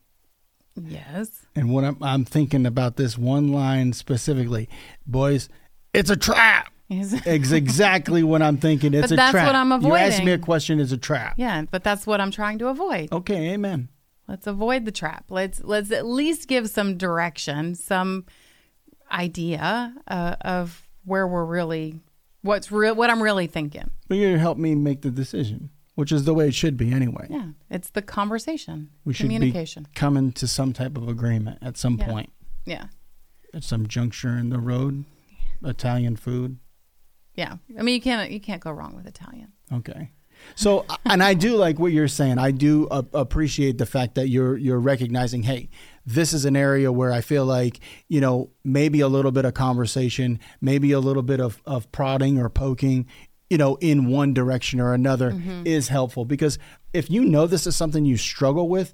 Yes. 0.75 1.45
And 1.55 1.71
what 1.73 1.83
I'm, 1.83 1.97
I'm 2.03 2.25
thinking 2.25 2.65
about 2.65 2.97
this 2.97 3.17
one 3.17 3.51
line 3.51 3.93
specifically, 3.93 4.69
boys, 5.05 5.49
it's 5.93 6.09
a 6.09 6.15
trap. 6.17 6.71
It's 6.89 7.51
exactly 7.51 8.23
what 8.23 8.41
I'm 8.41 8.57
thinking. 8.57 8.93
It's 8.93 9.07
But 9.07 9.11
a 9.11 9.15
that's 9.15 9.31
trap. 9.31 9.47
what 9.47 9.55
I'm 9.55 9.71
avoiding. 9.71 9.97
You 9.97 10.11
ask 10.13 10.23
me 10.23 10.31
a 10.31 10.37
question, 10.37 10.79
it's 10.79 10.91
a 10.91 10.97
trap. 10.97 11.33
yeah, 11.37 11.63
but 11.71 11.83
that's 11.83 12.05
what 12.05 12.21
I'm 12.21 12.31
trying 12.31 12.59
to 12.59 12.67
avoid. 12.67 13.11
Okay, 13.11 13.53
amen. 13.53 13.89
Let's 14.27 14.45
avoid 14.47 14.85
the 14.85 14.91
trap. 14.91 15.25
Let's 15.29 15.63
let's 15.63 15.91
at 15.91 16.05
least 16.05 16.47
give 16.47 16.69
some 16.69 16.97
direction, 16.97 17.75
some 17.75 18.25
idea 19.11 19.93
uh, 20.07 20.35
of 20.41 20.87
where 21.05 21.27
we're 21.27 21.45
really 21.45 21.99
what's 22.41 22.71
real 22.71 22.95
what 22.95 23.09
I'm 23.09 23.21
really 23.23 23.47
thinking. 23.47 23.89
But 24.07 24.15
you're 24.17 24.33
to 24.33 24.39
help 24.39 24.57
me 24.57 24.75
make 24.75 25.01
the 25.01 25.09
decision, 25.11 25.69
which 25.95 26.11
is 26.11 26.25
the 26.25 26.33
way 26.33 26.47
it 26.49 26.53
should 26.55 26.77
be 26.77 26.91
anyway. 26.91 27.27
Yeah, 27.29 27.49
it's 27.69 27.89
the 27.91 28.01
conversation, 28.01 28.89
We 29.05 29.13
should 29.13 29.27
communication. 29.27 29.83
be 29.83 29.89
coming 29.95 30.31
to 30.33 30.47
some 30.47 30.73
type 30.73 30.97
of 30.97 31.07
agreement 31.07 31.59
at 31.61 31.77
some 31.77 31.97
Yeah. 31.97 32.05
point, 32.07 32.29
Yeah. 32.65 32.85
at 33.53 33.63
some 33.63 33.87
juncture 33.87 34.37
in 34.37 34.49
the 34.49 34.59
road. 34.59 35.05
Italian 35.63 36.15
food. 36.17 36.59
Yeah. 37.33 37.57
I 37.79 37.81
mean, 37.81 37.95
you 37.95 38.01
can't 38.01 38.29
you 38.31 38.39
can't 38.39 38.61
go 38.61 38.71
wrong 38.71 38.95
with 38.95 39.07
Italian. 39.07 39.53
Okay. 39.71 40.11
So, 40.55 40.85
and 41.05 41.21
I 41.23 41.33
do 41.33 41.55
like 41.55 41.79
what 41.79 41.91
you're 41.91 42.07
saying. 42.07 42.37
I 42.39 42.51
do 42.51 42.87
uh, 42.89 43.03
appreciate 43.13 43.77
the 43.77 43.85
fact 43.85 44.15
that 44.15 44.29
you're 44.29 44.57
you're 44.57 44.79
recognizing, 44.79 45.43
hey, 45.43 45.69
this 46.05 46.33
is 46.33 46.45
an 46.45 46.55
area 46.55 46.91
where 46.91 47.11
I 47.11 47.21
feel 47.21 47.45
like 47.45 47.79
you 48.07 48.21
know 48.21 48.51
maybe 48.63 49.01
a 49.01 49.07
little 49.07 49.31
bit 49.31 49.45
of 49.45 49.53
conversation, 49.53 50.39
maybe 50.61 50.91
a 50.91 50.99
little 50.99 51.23
bit 51.23 51.39
of 51.39 51.61
of 51.65 51.91
prodding 51.91 52.39
or 52.39 52.49
poking, 52.49 53.07
you 53.49 53.57
know, 53.57 53.75
in 53.75 54.07
one 54.07 54.33
direction 54.33 54.79
or 54.79 54.93
another 54.93 55.31
is 55.65 55.87
helpful 55.87 56.25
because 56.25 56.59
if 56.93 57.09
you 57.09 57.23
know 57.23 57.47
this 57.47 57.67
is 57.67 57.75
something 57.75 58.05
you 58.05 58.17
struggle 58.17 58.67
with, 58.69 58.93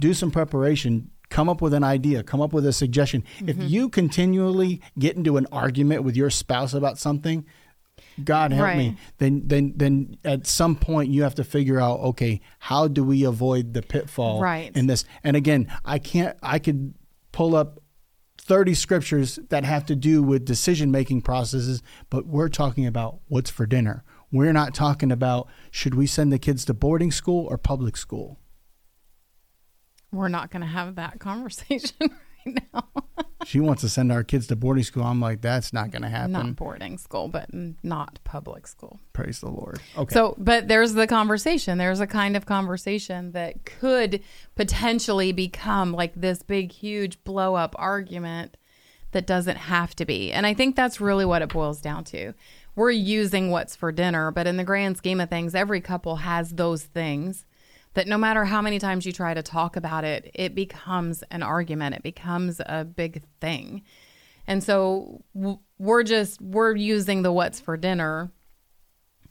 do 0.00 0.14
some 0.14 0.30
preparation. 0.30 1.10
Come 1.30 1.48
up 1.48 1.62
with 1.62 1.72
an 1.72 1.82
idea. 1.84 2.22
Come 2.22 2.42
up 2.42 2.52
with 2.52 2.66
a 2.66 2.72
suggestion. 2.74 3.24
If 3.46 3.56
you 3.70 3.88
continually 3.88 4.82
get 4.98 5.16
into 5.16 5.38
an 5.38 5.46
argument 5.50 6.02
with 6.02 6.14
your 6.14 6.28
spouse 6.28 6.74
about 6.74 6.98
something, 6.98 7.46
God 8.22 8.52
help 8.52 8.76
me. 8.76 8.96
Then, 9.18 9.42
then, 9.46 9.72
then, 9.76 10.16
at 10.24 10.46
some 10.46 10.76
point, 10.76 11.10
you 11.10 11.22
have 11.22 11.34
to 11.36 11.44
figure 11.44 11.80
out, 11.80 12.00
okay, 12.00 12.40
how 12.58 12.88
do 12.88 13.04
we 13.04 13.24
avoid 13.24 13.74
the 13.74 13.82
pitfall 13.82 14.40
Right. 14.40 14.70
in 14.76 14.86
this? 14.86 15.04
And 15.24 15.36
again, 15.36 15.72
I 15.84 15.98
can't. 15.98 16.36
I 16.42 16.58
could 16.58 16.94
pull 17.32 17.54
up 17.56 17.80
thirty 18.38 18.74
scriptures 18.74 19.38
that 19.50 19.64
have 19.64 19.86
to 19.86 19.94
do 19.96 20.22
with 20.22 20.44
decision 20.44 20.90
making 20.90 21.22
processes, 21.22 21.82
but 22.10 22.26
we're 22.26 22.48
talking 22.48 22.86
about 22.86 23.20
what's 23.28 23.50
for 23.50 23.66
dinner. 23.66 24.04
We're 24.30 24.52
not 24.52 24.74
talking 24.74 25.12
about 25.12 25.48
should 25.70 25.94
we 25.94 26.06
send 26.06 26.32
the 26.32 26.38
kids 26.38 26.64
to 26.64 26.74
boarding 26.74 27.12
school 27.12 27.46
or 27.46 27.56
public 27.58 27.96
school. 27.96 28.38
We're 30.10 30.28
not 30.28 30.50
going 30.50 30.60
to 30.62 30.66
have 30.68 30.96
that 30.96 31.20
conversation 31.20 31.96
right 32.46 32.62
now. 32.72 32.88
She 33.46 33.60
wants 33.60 33.82
to 33.82 33.88
send 33.88 34.12
our 34.12 34.24
kids 34.24 34.46
to 34.48 34.56
boarding 34.56 34.84
school. 34.84 35.04
I'm 35.04 35.20
like, 35.20 35.40
that's 35.40 35.72
not 35.72 35.90
going 35.90 36.02
to 36.02 36.08
happen. 36.08 36.32
not 36.32 36.56
boarding 36.56 36.98
school, 36.98 37.28
but 37.28 37.48
not 37.82 38.18
public 38.24 38.66
school. 38.66 39.00
Praise 39.12 39.40
the 39.40 39.50
Lord. 39.50 39.80
Okay. 39.96 40.14
So, 40.14 40.34
but 40.38 40.68
there's 40.68 40.94
the 40.94 41.06
conversation. 41.06 41.78
There's 41.78 42.00
a 42.00 42.06
kind 42.06 42.36
of 42.36 42.46
conversation 42.46 43.32
that 43.32 43.64
could 43.64 44.22
potentially 44.54 45.32
become 45.32 45.92
like 45.92 46.12
this 46.14 46.42
big, 46.42 46.72
huge 46.72 47.22
blow 47.24 47.54
up 47.54 47.74
argument 47.78 48.56
that 49.12 49.26
doesn't 49.26 49.56
have 49.56 49.94
to 49.96 50.04
be. 50.04 50.32
And 50.32 50.46
I 50.46 50.54
think 50.54 50.74
that's 50.74 51.00
really 51.00 51.24
what 51.24 51.42
it 51.42 51.50
boils 51.50 51.80
down 51.80 52.04
to. 52.04 52.34
We're 52.74 52.90
using 52.90 53.50
what's 53.50 53.76
for 53.76 53.92
dinner, 53.92 54.30
but 54.30 54.46
in 54.46 54.56
the 54.56 54.64
grand 54.64 54.96
scheme 54.96 55.20
of 55.20 55.28
things, 55.28 55.54
every 55.54 55.80
couple 55.80 56.16
has 56.16 56.50
those 56.52 56.84
things 56.84 57.44
that 57.94 58.06
no 58.06 58.16
matter 58.18 58.44
how 58.44 58.62
many 58.62 58.78
times 58.78 59.04
you 59.04 59.12
try 59.12 59.34
to 59.34 59.42
talk 59.42 59.76
about 59.76 60.04
it, 60.04 60.30
it 60.34 60.54
becomes 60.54 61.22
an 61.30 61.42
argument. 61.42 61.94
It 61.94 62.02
becomes 62.02 62.60
a 62.64 62.84
big 62.84 63.22
thing. 63.40 63.82
And 64.46 64.62
so 64.62 65.22
we're 65.78 66.02
just 66.02 66.40
we're 66.40 66.74
using 66.74 67.22
the 67.22 67.32
what's 67.32 67.60
for 67.60 67.76
dinner 67.76 68.30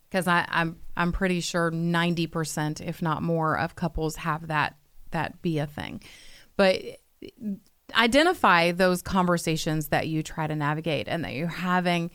because 0.09 0.27
I'm 0.27 0.77
I'm 0.95 1.11
pretty 1.11 1.39
sure 1.41 1.71
ninety 1.71 2.27
percent, 2.27 2.81
if 2.81 3.01
not 3.01 3.23
more, 3.23 3.57
of 3.57 3.75
couples 3.75 4.17
have 4.17 4.47
that 4.47 4.77
that 5.11 5.41
be 5.41 5.59
a 5.59 5.67
thing. 5.67 6.01
But 6.55 6.81
identify 7.95 8.71
those 8.71 9.01
conversations 9.01 9.89
that 9.89 10.07
you 10.07 10.23
try 10.23 10.47
to 10.47 10.55
navigate 10.55 11.07
and 11.07 11.23
that 11.25 11.33
you're 11.33 11.47
having 11.47 12.11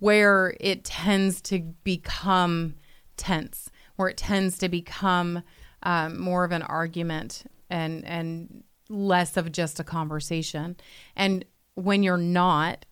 where 0.00 0.54
it 0.60 0.84
tends 0.84 1.40
to 1.40 1.60
become 1.82 2.74
tense, 3.16 3.70
where 3.96 4.08
it 4.08 4.16
tends 4.16 4.58
to 4.58 4.68
become 4.68 5.42
um, 5.84 6.18
more 6.18 6.44
of 6.44 6.52
an 6.52 6.62
argument 6.62 7.44
and 7.70 8.04
and 8.04 8.64
less 8.88 9.36
of 9.36 9.52
just 9.52 9.80
a 9.80 9.84
conversation. 9.84 10.76
And 11.16 11.44
when 11.74 12.02
you're 12.02 12.16
not 12.16 12.84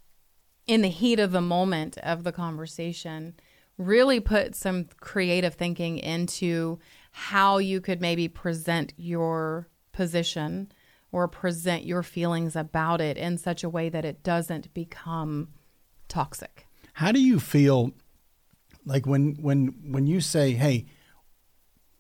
in 0.67 0.83
the 0.83 0.89
heat 0.89 1.19
of 1.19 1.33
the 1.33 1.41
moment 1.41 1.99
of 1.99 2.25
the 2.25 2.33
conversation, 2.33 3.35
really 3.77 4.21
put 4.21 4.55
some 4.55 4.87
creative 5.01 5.55
thinking 5.55 5.99
into 5.99 6.79
how 7.11 7.59
you 7.59 7.81
could 7.81 8.01
maybe 8.01 8.29
present 8.29 8.93
your 8.97 9.69
position 9.93 10.73
or 11.11 11.29
present 11.29 11.85
your 11.85 12.03
feelings 12.03 12.57
about 12.57 13.01
it 13.01 13.19
in 13.19 13.37
such 13.37 13.63
a 13.63 13.69
way 13.69 13.89
that 13.89 14.05
it 14.05 14.23
doesn't 14.23 14.73
become 14.73 15.49
toxic. 16.09 16.67
How 16.95 17.13
do 17.13 17.21
you 17.21 17.39
feel 17.39 17.93
like 18.85 19.07
when 19.07 19.35
when 19.41 19.75
when 19.91 20.07
you 20.07 20.21
say, 20.21 20.53
"Hey, 20.53 20.87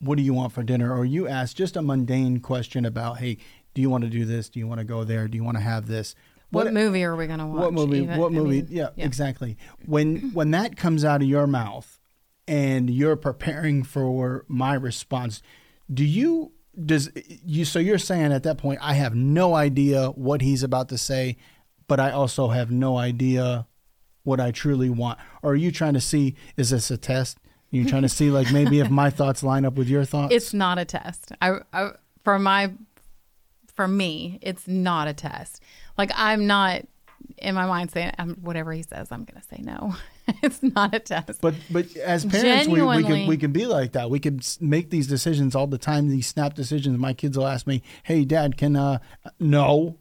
what 0.02 0.18
do 0.18 0.22
you 0.22 0.34
want 0.34 0.52
for 0.52 0.62
dinner?" 0.62 0.94
or 0.94 1.04
you 1.04 1.26
ask 1.26 1.56
just 1.56 1.76
a 1.76 1.82
mundane 1.82 2.40
question 2.40 2.84
about, 2.84 3.18
"Hey, 3.18 3.38
do 3.72 3.80
you 3.80 3.88
want 3.88 4.04
to 4.04 4.10
do 4.10 4.24
this? 4.24 4.50
Do 4.50 4.58
you 4.58 4.66
want 4.66 4.80
to 4.80 4.84
go 4.84 5.04
there? 5.04 5.28
Do 5.28 5.36
you 5.36 5.44
want 5.44 5.56
to 5.56 5.62
have 5.62 5.86
this?" 5.86 6.14
What, 6.50 6.66
what 6.66 6.74
movie 6.74 7.02
are 7.02 7.16
we 7.16 7.26
going 7.26 7.38
to 7.38 7.46
watch? 7.46 7.60
What 7.60 7.72
movie? 7.72 7.98
Even? 8.00 8.18
What 8.18 8.30
movie? 8.30 8.58
I 8.58 8.62
mean, 8.62 8.68
yeah, 8.70 8.88
yeah, 8.94 9.06
exactly. 9.06 9.56
When 9.86 10.32
when 10.34 10.50
that 10.50 10.76
comes 10.76 11.02
out 11.02 11.22
of 11.22 11.28
your 11.28 11.46
mouth 11.46 11.98
and 12.46 12.90
you're 12.90 13.16
preparing 13.16 13.84
for 13.84 14.44
my 14.48 14.74
response, 14.74 15.42
do 15.92 16.04
you 16.04 16.52
does 16.84 17.10
you 17.16 17.64
so 17.64 17.78
you're 17.78 17.98
saying 17.98 18.32
at 18.32 18.42
that 18.42 18.58
point 18.58 18.80
I 18.82 18.94
have 18.94 19.14
no 19.14 19.54
idea 19.54 20.08
what 20.08 20.42
he's 20.42 20.62
about 20.62 20.90
to 20.90 20.98
say, 20.98 21.38
but 21.88 21.98
I 21.98 22.10
also 22.10 22.48
have 22.48 22.70
no 22.70 22.98
idea 22.98 23.66
what 24.22 24.40
I 24.40 24.50
truly 24.50 24.90
want. 24.90 25.18
Or 25.42 25.52
are 25.52 25.56
you 25.56 25.72
trying 25.72 25.94
to 25.94 26.00
see 26.00 26.36
is 26.56 26.70
this 26.70 26.90
a 26.90 26.96
test? 26.96 27.38
You're 27.72 27.88
trying 27.88 28.02
to 28.02 28.08
see 28.08 28.30
like 28.30 28.52
maybe 28.52 28.80
if 28.80 28.90
my 28.90 29.10
thoughts 29.18 29.42
line 29.42 29.64
up 29.64 29.74
with 29.74 29.88
your 29.88 30.04
thoughts? 30.04 30.32
It's 30.32 30.54
not 30.54 30.78
a 30.78 30.84
test. 30.84 31.32
I, 31.40 31.58
I 31.72 31.92
for 32.22 32.38
my 32.38 32.72
for 33.74 33.88
me, 33.88 34.38
it's 34.42 34.68
not 34.68 35.08
a 35.08 35.14
test. 35.14 35.62
Like 35.96 36.12
I'm 36.14 36.46
not 36.46 36.86
in 37.38 37.54
my 37.54 37.66
mind 37.66 37.90
saying 37.90 38.12
um, 38.18 38.36
whatever 38.40 38.72
he 38.72 38.82
says, 38.82 39.10
I'm 39.10 39.24
going 39.24 39.40
to 39.40 39.46
say 39.46 39.62
no. 39.62 39.96
it's 40.42 40.62
not 40.62 40.94
a 40.94 41.00
test. 41.00 41.40
But 41.40 41.54
but 41.70 41.96
as 41.96 42.24
parents, 42.24 42.68
we, 42.68 42.82
we 42.82 43.02
can 43.02 43.26
we 43.26 43.36
can 43.36 43.52
be 43.52 43.66
like 43.66 43.92
that. 43.92 44.10
We 44.10 44.20
can 44.20 44.40
make 44.60 44.90
these 44.90 45.06
decisions 45.06 45.54
all 45.54 45.66
the 45.66 45.78
time. 45.78 46.08
These 46.08 46.26
snap 46.26 46.54
decisions. 46.54 46.98
My 46.98 47.14
kids 47.14 47.36
will 47.38 47.46
ask 47.46 47.66
me, 47.66 47.82
"Hey, 48.04 48.24
Dad, 48.24 48.56
can 48.56 48.76
uh 48.76 48.98
no." 49.40 49.98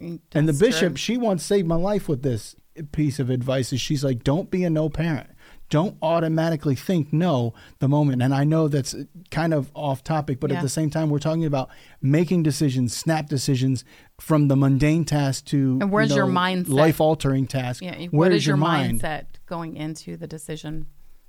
That's 0.00 0.20
and 0.32 0.48
the 0.48 0.52
bishop, 0.52 0.92
true. 0.92 0.96
she 0.96 1.16
once 1.16 1.44
saved 1.44 1.68
my 1.68 1.76
life 1.76 2.08
with 2.08 2.22
this 2.22 2.56
piece 2.92 3.18
of 3.18 3.28
advice. 3.28 3.72
Is 3.72 3.80
she's 3.80 4.02
like, 4.02 4.24
"Don't 4.24 4.50
be 4.50 4.64
a 4.64 4.70
no 4.70 4.88
parent." 4.88 5.30
Don't 5.72 5.96
automatically 6.02 6.74
think 6.74 7.14
no 7.14 7.54
the 7.78 7.88
moment. 7.88 8.20
And 8.20 8.34
I 8.34 8.44
know 8.44 8.68
that's 8.68 8.94
kind 9.30 9.54
of 9.54 9.70
off 9.74 10.04
topic, 10.04 10.38
but 10.38 10.50
yeah. 10.50 10.58
at 10.58 10.62
the 10.62 10.68
same 10.68 10.90
time, 10.90 11.08
we're 11.08 11.18
talking 11.18 11.46
about 11.46 11.70
making 12.02 12.42
decisions, 12.42 12.94
snap 12.94 13.26
decisions 13.26 13.82
from 14.20 14.48
the 14.48 14.54
mundane 14.54 15.06
task 15.06 15.46
to 15.46 15.78
and 15.80 15.90
where's 15.90 16.10
you 16.10 16.16
know, 16.16 16.26
your 16.26 16.34
mindset, 16.34 16.68
life 16.68 17.00
altering 17.00 17.46
task. 17.46 17.82
Yeah, 17.82 17.96
Where 18.10 18.28
what 18.28 18.32
is 18.32 18.46
your, 18.46 18.56
your 18.56 18.58
mind? 18.58 19.00
mindset 19.00 19.24
going 19.46 19.76
into 19.76 20.18
the 20.18 20.26
decision 20.26 20.84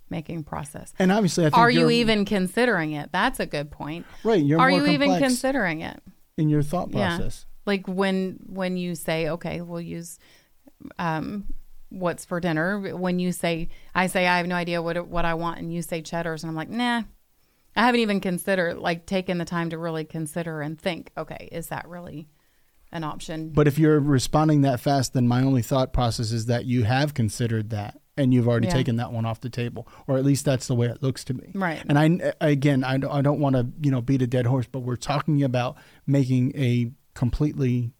making 0.09 0.43
process? 0.43 0.93
And 0.99 1.09
obviously, 1.09 1.49
are 1.53 1.71
you 1.71 1.89
even 1.89 2.25
considering 2.25 2.91
it? 2.91 3.13
That's 3.13 3.39
a 3.39 3.45
good 3.45 3.71
point. 3.71 4.05
Right, 4.25 4.43
you're 4.43 4.59
are 4.59 4.69
you 4.69 4.85
even 4.87 5.19
considering 5.19 5.79
it 5.79 6.01
in 6.37 6.49
your 6.49 6.63
thought 6.63 6.91
process? 6.91 7.45
Yeah. 7.45 7.51
Like 7.65 7.87
when 7.87 8.39
when 8.45 8.75
you 8.75 8.95
say, 8.95 9.29
okay, 9.29 9.61
we'll 9.61 9.79
use 9.79 10.19
um, 10.99 11.45
what's 11.93 12.25
for 12.25 12.39
dinner. 12.39 12.95
When 12.95 13.19
you 13.19 13.31
say, 13.31 13.69
I 13.93 14.07
say, 14.07 14.27
I 14.27 14.37
have 14.37 14.47
no 14.47 14.55
idea 14.55 14.81
what 14.81 15.07
what 15.07 15.25
I 15.25 15.35
want, 15.35 15.59
and 15.59 15.73
you 15.73 15.81
say 15.81 16.01
cheddars, 16.01 16.43
and 16.43 16.49
I'm 16.49 16.55
like, 16.55 16.69
nah, 16.69 17.03
I 17.75 17.85
haven't 17.85 18.01
even 18.01 18.19
considered 18.19 18.77
like 18.77 19.05
taking 19.05 19.37
the 19.37 19.45
time 19.45 19.69
to 19.69 19.77
really 19.77 20.05
consider 20.05 20.61
and 20.61 20.79
think, 20.79 21.11
okay, 21.17 21.49
is 21.51 21.67
that 21.67 21.87
really 21.87 22.27
an 22.91 23.03
option? 23.03 23.49
But 23.49 23.67
if 23.67 23.77
you're 23.77 23.99
responding 23.99 24.61
that 24.61 24.79
fast, 24.79 25.13
then 25.13 25.27
my 25.27 25.43
only 25.43 25.61
thought 25.61 25.93
process 25.93 26.31
is 26.31 26.47
that 26.47 26.65
you 26.65 26.83
have 26.83 27.13
considered 27.13 27.69
that 27.69 27.99
and 28.15 28.33
you've 28.33 28.47
already 28.47 28.67
yeah. 28.67 28.73
taken 28.73 28.97
that 28.97 29.11
one 29.11 29.25
off 29.25 29.41
the 29.41 29.49
table, 29.49 29.87
or 30.05 30.17
at 30.17 30.25
least 30.25 30.45
that's 30.45 30.67
the 30.67 30.75
way 30.75 30.87
it 30.87 31.01
looks 31.01 31.23
to 31.25 31.33
me. 31.33 31.51
Right. 31.55 31.83
And 31.87 31.97
I 31.97 32.33
again, 32.41 32.83
I 32.83 32.97
don't, 32.97 33.11
I 33.11 33.21
don't 33.21 33.39
want 33.39 33.55
to 33.55 33.67
you 33.81 33.91
know 33.91 34.01
beat 34.01 34.21
a 34.21 34.27
dead 34.27 34.45
horse, 34.45 34.67
but 34.71 34.79
we're 34.79 34.95
talking 34.95 35.43
about 35.43 35.77
making 36.05 36.55
a 36.55 36.91
completely 37.15 37.91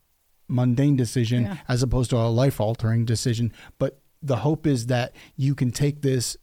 mundane 0.48 0.96
decision 0.96 1.44
yeah. 1.44 1.58
as 1.68 1.84
opposed 1.84 2.10
to 2.12 2.18
a 2.18 2.30
life 2.30 2.60
altering 2.60 3.06
decision. 3.06 3.52
But 3.80 4.00
the 4.22 4.38
hope 4.38 4.66
is 4.66 4.88
that 4.88 5.14
you 5.36 5.56
can 5.56 5.72
take 5.72 6.02
this 6.02 6.38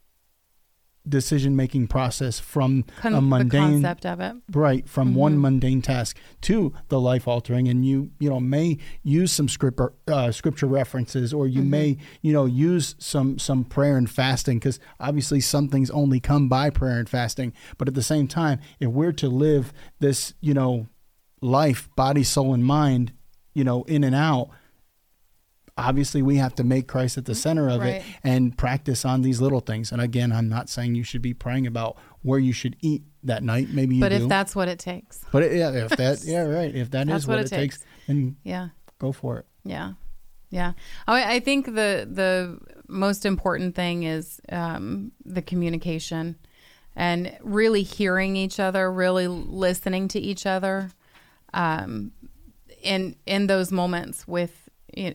decision 1.09 1.57
making 1.57 1.89
process 1.89 2.39
from 2.39 2.85
Con- 3.01 3.15
a 3.15 3.21
mundane 3.21 3.83
concept 3.83 4.05
of 4.05 4.21
it 4.21 4.37
right 4.53 4.87
from 4.87 5.09
mm-hmm. 5.09 5.19
one 5.19 5.41
mundane 5.41 5.81
task 5.81 6.19
to 6.43 6.75
the 6.89 7.01
life 7.01 7.27
altering 7.27 7.69
and 7.69 7.87
you 7.87 8.11
you 8.19 8.29
know 8.29 8.39
may 8.39 8.77
use 9.03 9.33
some 9.33 9.49
scripture 9.49 9.95
uh, 10.09 10.31
scripture 10.31 10.67
references 10.67 11.33
or 11.33 11.49
you 11.49 11.61
mm-hmm. 11.61 11.71
may 11.71 11.97
you 12.21 12.35
know 12.35 12.45
use 12.45 12.95
some 12.99 13.39
some 13.39 13.65
prayer 13.65 13.97
and 13.97 14.11
fasting 14.11 14.59
because 14.59 14.79
obviously 15.01 15.41
some 15.41 15.69
things 15.69 15.91
only 15.91 16.21
come 16.21 16.49
by 16.49 16.69
prayer 16.69 16.99
and 16.99 17.09
fasting 17.09 17.53
but 17.79 17.89
at 17.89 17.95
the 17.95 18.03
same 18.03 18.29
time 18.29 18.61
if 18.79 18.89
we're 18.89 19.13
to 19.13 19.29
live 19.29 19.73
this 20.01 20.35
you 20.41 20.53
know 20.53 20.87
life 21.41 21.89
body 21.97 22.23
soul 22.23 22.53
and 22.53 22.65
mind 22.65 23.13
you 23.55 23.65
know, 23.65 23.83
in 23.85 24.05
and 24.05 24.15
out, 24.15 24.51
obviously 25.77 26.23
we 26.23 26.37
have 26.37 26.55
to 26.57 26.65
make 26.65 26.87
Christ 26.87 27.19
at 27.19 27.25
the 27.25 27.35
center 27.35 27.69
of 27.69 27.81
right. 27.81 27.97
it 27.97 28.03
and 28.23 28.57
practice 28.57 29.05
on 29.05 29.23
these 29.23 29.41
little 29.41 29.61
things. 29.61 29.93
And 29.93 30.01
again, 30.01 30.33
I'm 30.33 30.49
not 30.49 30.69
saying 30.69 30.95
you 30.95 31.05
should 31.05 31.23
be 31.23 31.35
praying 31.35 31.67
about 31.67 31.97
where 32.23 32.39
you 32.39 32.53
should 32.53 32.77
eat 32.81 33.03
that 33.23 33.43
night. 33.43 33.69
Maybe 33.71 33.97
you 33.97 34.01
But 34.01 34.11
do. 34.11 34.17
if 34.17 34.29
that's 34.29 34.55
what 34.55 34.69
it 34.69 34.79
takes. 34.79 35.25
But 35.33 35.45
it, 35.45 35.57
yeah, 35.57 35.71
if 35.71 35.91
that 35.97 36.21
yeah, 36.25 36.43
right. 36.43 36.75
If 36.75 36.91
that 36.91 37.09
is 37.09 37.27
what, 37.27 37.39
what, 37.39 37.47
it 37.47 37.49
takes, 37.49 37.79
takes, 37.79 37.87
then 38.07 38.37
yeah. 38.45 38.69
Go 38.99 39.13
for 39.13 39.39
it. 39.39 39.47
Yeah. 39.65 39.93
Yeah. 40.51 40.73
I, 41.07 41.37
I 41.37 41.41
think 41.41 41.67
the 41.67 42.07
the 42.11 42.59
most 42.89 43.25
important 43.25 43.75
thing 43.75 44.03
is 44.03 44.41
um, 44.51 45.13
the 45.25 45.43
communication 45.43 46.37
and 46.97 47.37
really 47.41 47.83
hearing 47.83 48.37
each 48.37 48.61
other, 48.61 48.93
really 48.93 49.29
listening 49.29 50.09
to 50.09 50.19
each 50.21 50.45
other. 50.45 50.91
Um, 51.55 52.13
in 52.83 53.17
in 53.27 53.47
those 53.47 53.73
moments 53.73 54.27
with 54.27 54.69
you 54.97 55.11
know, 55.11 55.15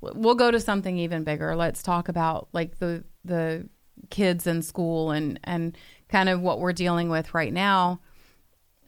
we'll 0.00 0.34
go 0.34 0.50
to 0.50 0.60
something 0.60 0.96
even 0.98 1.24
bigger. 1.24 1.54
Let's 1.56 1.82
talk 1.82 2.08
about 2.08 2.48
like 2.52 2.78
the 2.78 3.04
the 3.24 3.68
kids 4.08 4.46
in 4.46 4.62
school 4.62 5.10
and 5.10 5.38
and 5.44 5.76
kind 6.08 6.28
of 6.28 6.40
what 6.40 6.60
we're 6.60 6.72
dealing 6.72 7.10
with 7.10 7.34
right 7.34 7.52
now. 7.52 8.00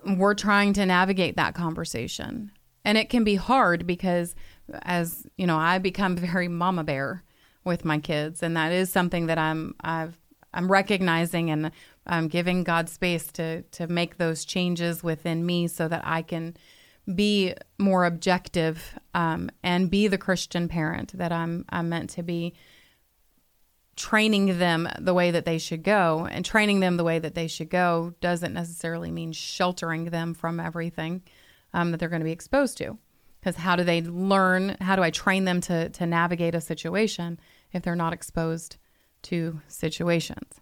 We're 0.04 0.34
trying 0.34 0.72
to 0.74 0.86
navigate 0.86 1.36
that 1.36 1.54
conversation. 1.54 2.50
And 2.84 2.98
it 2.98 3.10
can 3.10 3.22
be 3.22 3.36
hard 3.36 3.86
because 3.86 4.34
as 4.82 5.26
you 5.36 5.46
know 5.46 5.56
i 5.58 5.78
become 5.78 6.16
very 6.16 6.48
mama 6.48 6.84
bear 6.84 7.22
with 7.64 7.84
my 7.84 7.98
kids. 7.98 8.42
And 8.42 8.56
that 8.56 8.72
is 8.72 8.90
something 8.90 9.26
that 9.26 9.38
i'm 9.38 9.74
i've 9.82 10.18
i'm 10.54 10.70
recognizing 10.70 11.50
and 11.50 11.70
i'm 12.06 12.28
giving 12.28 12.64
god 12.64 12.88
space 12.88 13.26
to 13.32 13.62
to 13.62 13.86
make 13.86 14.16
those 14.16 14.44
changes 14.44 15.02
within 15.02 15.46
me 15.46 15.68
so 15.68 15.88
that 15.88 16.02
i 16.04 16.22
can 16.22 16.56
be 17.12 17.54
more 17.78 18.04
objective 18.04 18.98
um, 19.14 19.50
and 19.62 19.90
be 19.90 20.06
the 20.06 20.18
Christian 20.18 20.68
parent 20.68 21.16
that 21.18 21.32
I'm 21.32 21.64
I'm 21.68 21.88
meant 21.88 22.10
to 22.10 22.22
be 22.22 22.54
training 23.96 24.58
them 24.58 24.88
the 24.98 25.14
way 25.14 25.30
that 25.30 25.44
they 25.44 25.58
should 25.58 25.82
go. 25.82 26.26
And 26.30 26.44
training 26.44 26.80
them 26.80 26.96
the 26.96 27.04
way 27.04 27.18
that 27.18 27.34
they 27.34 27.46
should 27.46 27.70
go 27.70 28.14
doesn't 28.20 28.54
necessarily 28.54 29.10
mean 29.10 29.32
sheltering 29.32 30.06
them 30.06 30.34
from 30.34 30.60
everything 30.60 31.22
um, 31.74 31.90
that 31.90 32.00
they're 32.00 32.08
going 32.08 32.20
to 32.20 32.24
be 32.24 32.32
exposed 32.32 32.78
to. 32.78 32.98
Because 33.40 33.56
how 33.56 33.76
do 33.76 33.82
they 33.82 34.02
learn 34.02 34.76
how 34.80 34.94
do 34.94 35.02
i 35.02 35.10
train 35.10 35.44
them 35.44 35.60
to, 35.62 35.88
to 35.88 36.06
navigate 36.06 36.54
a 36.54 36.60
situation 36.60 37.40
if 37.72 37.82
they're 37.82 37.96
not 37.96 38.12
exposed 38.12 38.76
to 39.22 39.60
situations? 39.66 40.60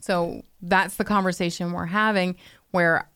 So 0.00 0.42
that's 0.62 0.96
the 0.96 1.04
conversation 1.04 1.72
we're 1.72 1.86
having 1.86 2.36
where 2.70 3.09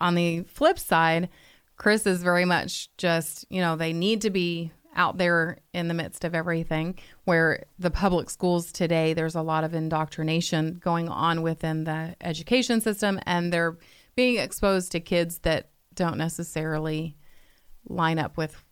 on 0.00 0.14
the 0.14 0.42
flip 0.44 0.78
side, 0.78 1.28
Chris 1.76 2.06
is 2.06 2.22
very 2.22 2.44
much 2.44 2.88
just, 2.96 3.44
you 3.50 3.60
know, 3.60 3.76
they 3.76 3.92
need 3.92 4.22
to 4.22 4.30
be 4.30 4.72
out 4.96 5.18
there 5.18 5.58
in 5.72 5.86
the 5.86 5.94
midst 5.94 6.24
of 6.24 6.34
everything 6.34 6.98
where 7.24 7.66
the 7.78 7.90
public 7.90 8.28
schools 8.30 8.72
today 8.72 9.12
there's 9.12 9.36
a 9.36 9.42
lot 9.42 9.62
of 9.62 9.72
indoctrination 9.72 10.80
going 10.82 11.08
on 11.08 11.42
within 11.42 11.84
the 11.84 12.16
education 12.20 12.80
system 12.80 13.20
and 13.24 13.52
they're 13.52 13.76
being 14.16 14.38
exposed 14.38 14.90
to 14.90 14.98
kids 14.98 15.38
that 15.40 15.68
don't 15.94 16.18
necessarily 16.18 17.14
line 17.88 18.18
up 18.18 18.36
with 18.36 18.64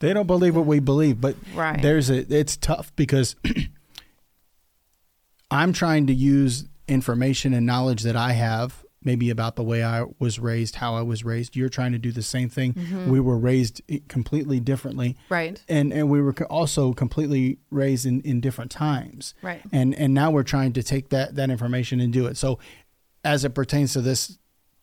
They 0.00 0.12
don't 0.12 0.26
believe 0.26 0.56
what 0.56 0.66
we 0.66 0.80
believe, 0.80 1.20
but 1.20 1.36
Right. 1.54 1.80
there's 1.80 2.10
a 2.10 2.26
it's 2.36 2.56
tough 2.56 2.90
because 2.96 3.36
I'm 5.50 5.72
trying 5.72 6.06
to 6.08 6.14
use 6.14 6.66
information 6.88 7.54
and 7.54 7.66
knowledge 7.66 8.02
that 8.02 8.16
I 8.16 8.32
have 8.32 8.84
maybe 9.02 9.30
about 9.30 9.56
the 9.56 9.62
way 9.62 9.82
I 9.84 10.04
was 10.18 10.38
raised, 10.38 10.76
how 10.76 10.94
I 10.94 11.02
was 11.02 11.24
raised. 11.24 11.56
You're 11.56 11.68
trying 11.68 11.92
to 11.92 11.98
do 11.98 12.10
the 12.10 12.22
same 12.22 12.48
thing. 12.48 12.74
Mm-hmm. 12.74 13.10
We 13.10 13.20
were 13.20 13.38
raised 13.38 13.80
completely 14.08 14.60
differently. 14.60 15.16
right. 15.28 15.62
And 15.68 15.92
and 15.92 16.10
we 16.10 16.20
were 16.20 16.34
also 16.44 16.92
completely 16.92 17.58
raised 17.70 18.06
in, 18.06 18.20
in 18.22 18.40
different 18.40 18.70
times. 18.70 19.34
Right. 19.42 19.62
And 19.72 19.94
and 19.94 20.14
now 20.14 20.30
we're 20.30 20.42
trying 20.42 20.72
to 20.74 20.82
take 20.82 21.10
that 21.10 21.36
that 21.36 21.50
information 21.50 22.00
and 22.00 22.12
do 22.12 22.26
it. 22.26 22.36
So 22.36 22.58
as 23.24 23.44
it 23.44 23.54
pertains 23.54 23.92
to 23.92 24.00
this 24.00 24.38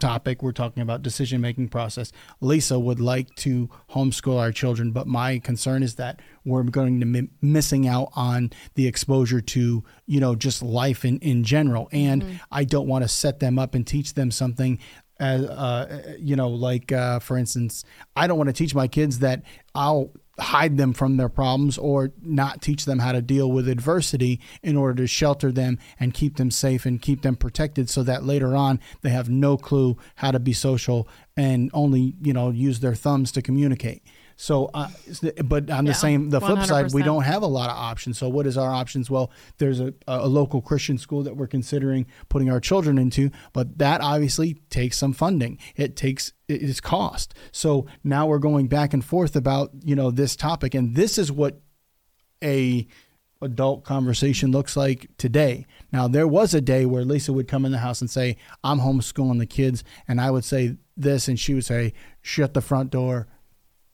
topic. 0.06 0.44
We're 0.44 0.52
talking 0.52 0.84
about 0.84 1.02
decision 1.02 1.42
making 1.42 1.70
process. 1.70 2.12
Lisa 2.42 2.80
would 2.80 3.00
like 3.00 3.34
to 3.38 3.70
homeschool 3.90 4.40
our 4.40 4.52
children 4.52 4.92
but 4.92 5.08
my 5.08 5.40
concern 5.40 5.82
is 5.84 5.96
that 5.96 6.22
we're 6.44 6.64
going 6.64 7.00
to 7.00 7.06
be 7.06 7.30
missing 7.42 7.88
out 7.88 8.10
on 8.16 8.52
the 8.76 8.88
exposure 8.88 9.42
to 9.42 9.84
you 10.06 10.20
know 10.20 10.36
just 10.36 10.62
life 10.62 11.06
in 11.06 11.18
in 11.20 11.44
general. 11.44 11.90
And 11.92 12.40
i 12.52 12.64
don't 12.64 12.88
want 12.88 13.04
to 13.04 13.08
set 13.08 13.40
them 13.40 13.58
up 13.58 13.76
and 13.76 13.86
teach 13.86 14.14
them 14.14 14.32
something 14.32 14.80
as 15.20 15.46
uh, 15.46 16.16
you 16.20 16.36
know 16.36 16.50
like 16.50 16.92
uh, 16.92 17.20
for 17.20 17.38
instance 17.38 17.84
i 18.16 18.28
don't 18.28 18.38
want 18.38 18.50
to 18.50 18.54
teach 18.54 18.76
my 18.76 18.88
kids 18.88 19.20
that 19.20 19.44
i'll 19.74 20.12
hide 20.40 20.78
them 20.78 20.94
from 20.94 21.18
their 21.18 21.30
problems 21.30 21.78
or 21.78 22.12
not 22.22 22.62
teach 22.62 22.86
them 22.86 23.00
how 23.00 23.12
to 23.14 23.22
deal 23.22 23.50
with 23.50 23.70
adversity 23.70 24.40
in 24.62 24.76
order 24.76 24.96
to 24.96 25.08
shelter 25.08 25.52
them 25.52 25.80
and 26.00 26.14
keep 26.14 26.36
them 26.36 26.52
safe 26.52 26.86
and 26.86 27.02
keep 27.02 27.22
them 27.22 27.36
protected 27.36 27.90
so 27.90 28.04
that 28.04 28.24
later 28.24 28.56
on 28.56 28.80
they 29.02 29.10
have 29.10 29.30
no 29.30 29.56
clue 29.56 29.98
how 30.16 30.32
to 30.32 30.40
be 30.40 30.52
social 30.52 31.08
and 31.38 31.70
only 31.74 32.16
you 32.22 32.34
know 32.34 32.50
use 32.50 32.82
their 32.82 32.96
thumbs 32.96 33.32
to 33.32 33.42
communicate 33.42 34.04
so 34.36 34.70
uh, 34.74 34.90
but 35.46 35.70
on 35.70 35.86
the 35.86 35.92
Yeah, 35.92 35.96
same 35.96 36.30
the 36.30 36.42
flip 36.42 36.64
side 36.66 36.94
we 36.94 37.04
don't 37.04 37.24
have 37.24 37.42
a 37.42 37.48
lot 37.48 37.70
of 37.70 37.78
options. 37.78 38.18
So 38.18 38.28
what 38.28 38.46
is 38.46 38.58
our 38.58 38.70
options? 38.72 39.10
Well 39.10 39.32
there's 39.58 39.80
a, 39.80 39.94
a 40.08 40.28
local 40.28 40.62
christian 40.62 40.98
school 40.98 41.24
that 41.24 41.38
we're 41.38 41.48
considering 41.48 42.06
putting 42.28 42.50
our 42.50 42.60
children 42.60 42.98
into 42.98 43.32
but 43.54 43.78
that 43.78 44.02
obviously 44.02 44.56
takes 44.70 44.98
some 44.98 45.14
funding. 45.14 45.58
It 45.76 45.96
takes 45.96 46.34
it 46.48 46.62
is 46.62 46.82
cost. 46.82 47.34
So 47.52 47.86
now 48.04 48.28
we're 48.28 48.40
going 48.40 48.68
back 48.68 48.94
and 48.94 49.04
forth 49.04 49.36
about 49.36 49.72
you 49.84 49.96
know 49.96 50.12
this 50.12 50.36
topic 50.36 50.76
and 50.76 50.96
this 50.96 51.18
is 51.18 51.32
what 51.32 51.62
a 52.44 52.88
adult 53.42 53.84
conversation 53.84 54.52
looks 54.52 54.76
like 54.76 55.08
today. 55.18 55.66
Now 55.92 56.08
there 56.08 56.28
was 56.28 56.54
a 56.54 56.62
day 56.62 56.86
where 56.86 57.06
Lisa 57.06 57.32
would 57.32 57.48
come 57.48 57.66
in 57.66 57.72
the 57.72 57.78
house 57.80 58.02
and 58.02 58.10
say, 58.10 58.38
"I'm 58.64 58.80
homeschooling 58.80 59.40
the 59.40 59.46
kids," 59.46 59.84
and 60.08 60.20
I 60.20 60.32
would 60.32 60.44
say 60.46 60.78
this, 60.98 61.28
and 61.28 61.40
she 61.40 61.54
would 61.54 61.66
say, 61.66 61.94
"Shut 62.22 62.54
the 62.54 62.62
front 62.62 62.92
door. 62.92 63.28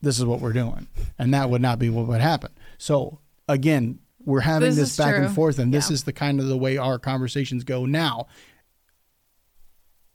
This 0.01 0.17
is 0.17 0.25
what 0.25 0.41
we're 0.41 0.53
doing," 0.53 0.87
and 1.19 1.33
that 1.33 1.49
would 1.49 1.61
not 1.61 1.79
be 1.79 1.89
what 1.89 2.07
would 2.07 2.21
happen. 2.21 2.51
So 2.77 3.19
again, 3.47 3.99
we're 4.23 4.41
having 4.41 4.69
This 4.69 4.77
this, 4.77 4.97
back 4.97 5.15
true. 5.15 5.25
and 5.25 5.33
forth, 5.33 5.59
and 5.59 5.73
this 5.73 5.89
is 5.91 6.03
the 6.03 6.13
kind 6.13 6.39
of 6.39 6.47
the 6.47 6.57
way 6.57 6.77
our 6.77 6.99
conversations 6.99 7.63
go 7.63 7.85
now. 7.85 8.27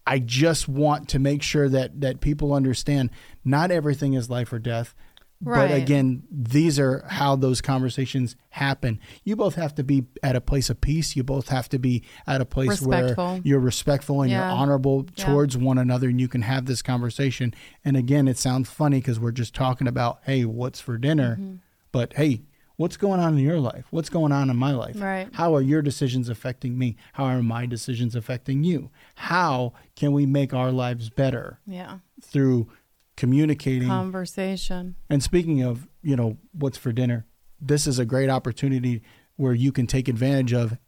I 0.07 0.21
just 0.21 0.69
want 0.69 1.09
to 1.11 1.19
make 1.19 1.43
sure 1.43 1.69
that 1.69 2.00
that 2.00 2.21
people 2.21 2.52
understand 2.52 3.11
not 3.45 3.71
everything 3.71 4.14
is 4.14 4.31
life 4.31 4.52
or 4.52 4.59
death. 4.59 4.95
Right. 5.43 5.69
But 5.71 5.76
again, 5.76 6.23
these 6.31 6.78
are 6.78 7.05
how 7.09 7.37
those 7.37 7.61
conversations 7.61 8.37
happen. 8.49 8.99
You 9.23 9.37
both 9.37 9.55
have 9.57 9.75
to 9.75 9.85
be 9.85 10.07
at 10.23 10.35
a 10.35 10.40
place 10.40 10.71
of 10.71 10.81
peace. 10.81 11.14
You 11.14 11.23
both 11.25 11.49
have 11.50 11.69
to 11.71 11.78
be 11.78 12.02
at 12.26 12.40
a 12.40 12.47
place 12.47 12.81
where 12.81 13.14
you're 13.45 13.61
respectful 13.61 14.23
and 14.23 14.31
Yeah. 14.31 14.38
you're 14.49 14.57
honorable 14.59 15.07
Yeah. 15.14 15.26
towards 15.26 15.57
one 15.57 15.76
another 15.78 16.09
and 16.09 16.19
you 16.21 16.28
can 16.28 16.43
have 16.43 16.64
this 16.64 16.81
conversation. 16.81 17.52
And 17.85 17.97
again, 17.99 18.28
it 18.28 18.38
sounds 18.38 18.71
funny 18.71 18.99
because 18.99 19.21
we're 19.21 19.31
just 19.33 19.55
talking 19.55 19.87
about, 19.87 20.21
hey, 20.25 20.47
what's 20.47 20.81
for 20.81 20.97
dinner? 20.97 21.37
Mm-hmm. 21.37 21.54
But 21.93 22.15
hey, 22.15 22.43
what's 22.76 22.97
going 22.97 23.21
on 23.21 23.34
in 23.37 23.45
your 23.45 23.61
life? 23.61 23.84
What's 23.91 24.08
going 24.08 24.32
on 24.32 24.49
in 24.49 24.56
my 24.56 24.73
life? 24.73 24.99
Right. 24.99 25.28
How 25.32 25.54
are 25.54 25.63
your 25.63 25.82
decisions 25.82 26.30
affecting 26.30 26.78
me? 26.78 26.97
How 27.13 27.25
are 27.25 27.43
my 27.43 27.67
decisions 27.67 28.15
affecting 28.17 28.65
you? 28.65 28.91
How 29.17 29.75
can 29.97 30.13
we 30.13 30.25
make 30.25 30.54
our 30.54 30.73
lives 30.73 31.11
better 31.11 31.58
Yeah. 31.67 31.99
through 32.23 32.69
communicating? 33.17 33.89
Conversation. 33.89 34.97
and 35.11 35.23
speaking 35.23 35.63
of, 35.63 35.89
you 36.02 36.17
know, 36.17 36.37
what's 36.52 36.79
for 36.79 36.93
dinner, 36.93 37.26
this 37.61 37.87
is 37.87 37.99
a 37.99 38.05
great 38.05 38.29
opportunity 38.31 39.02
where 39.37 39.55
you 39.55 39.73
can 39.73 39.87
take 39.87 40.09
advantage 40.09 40.52
of 40.52 40.79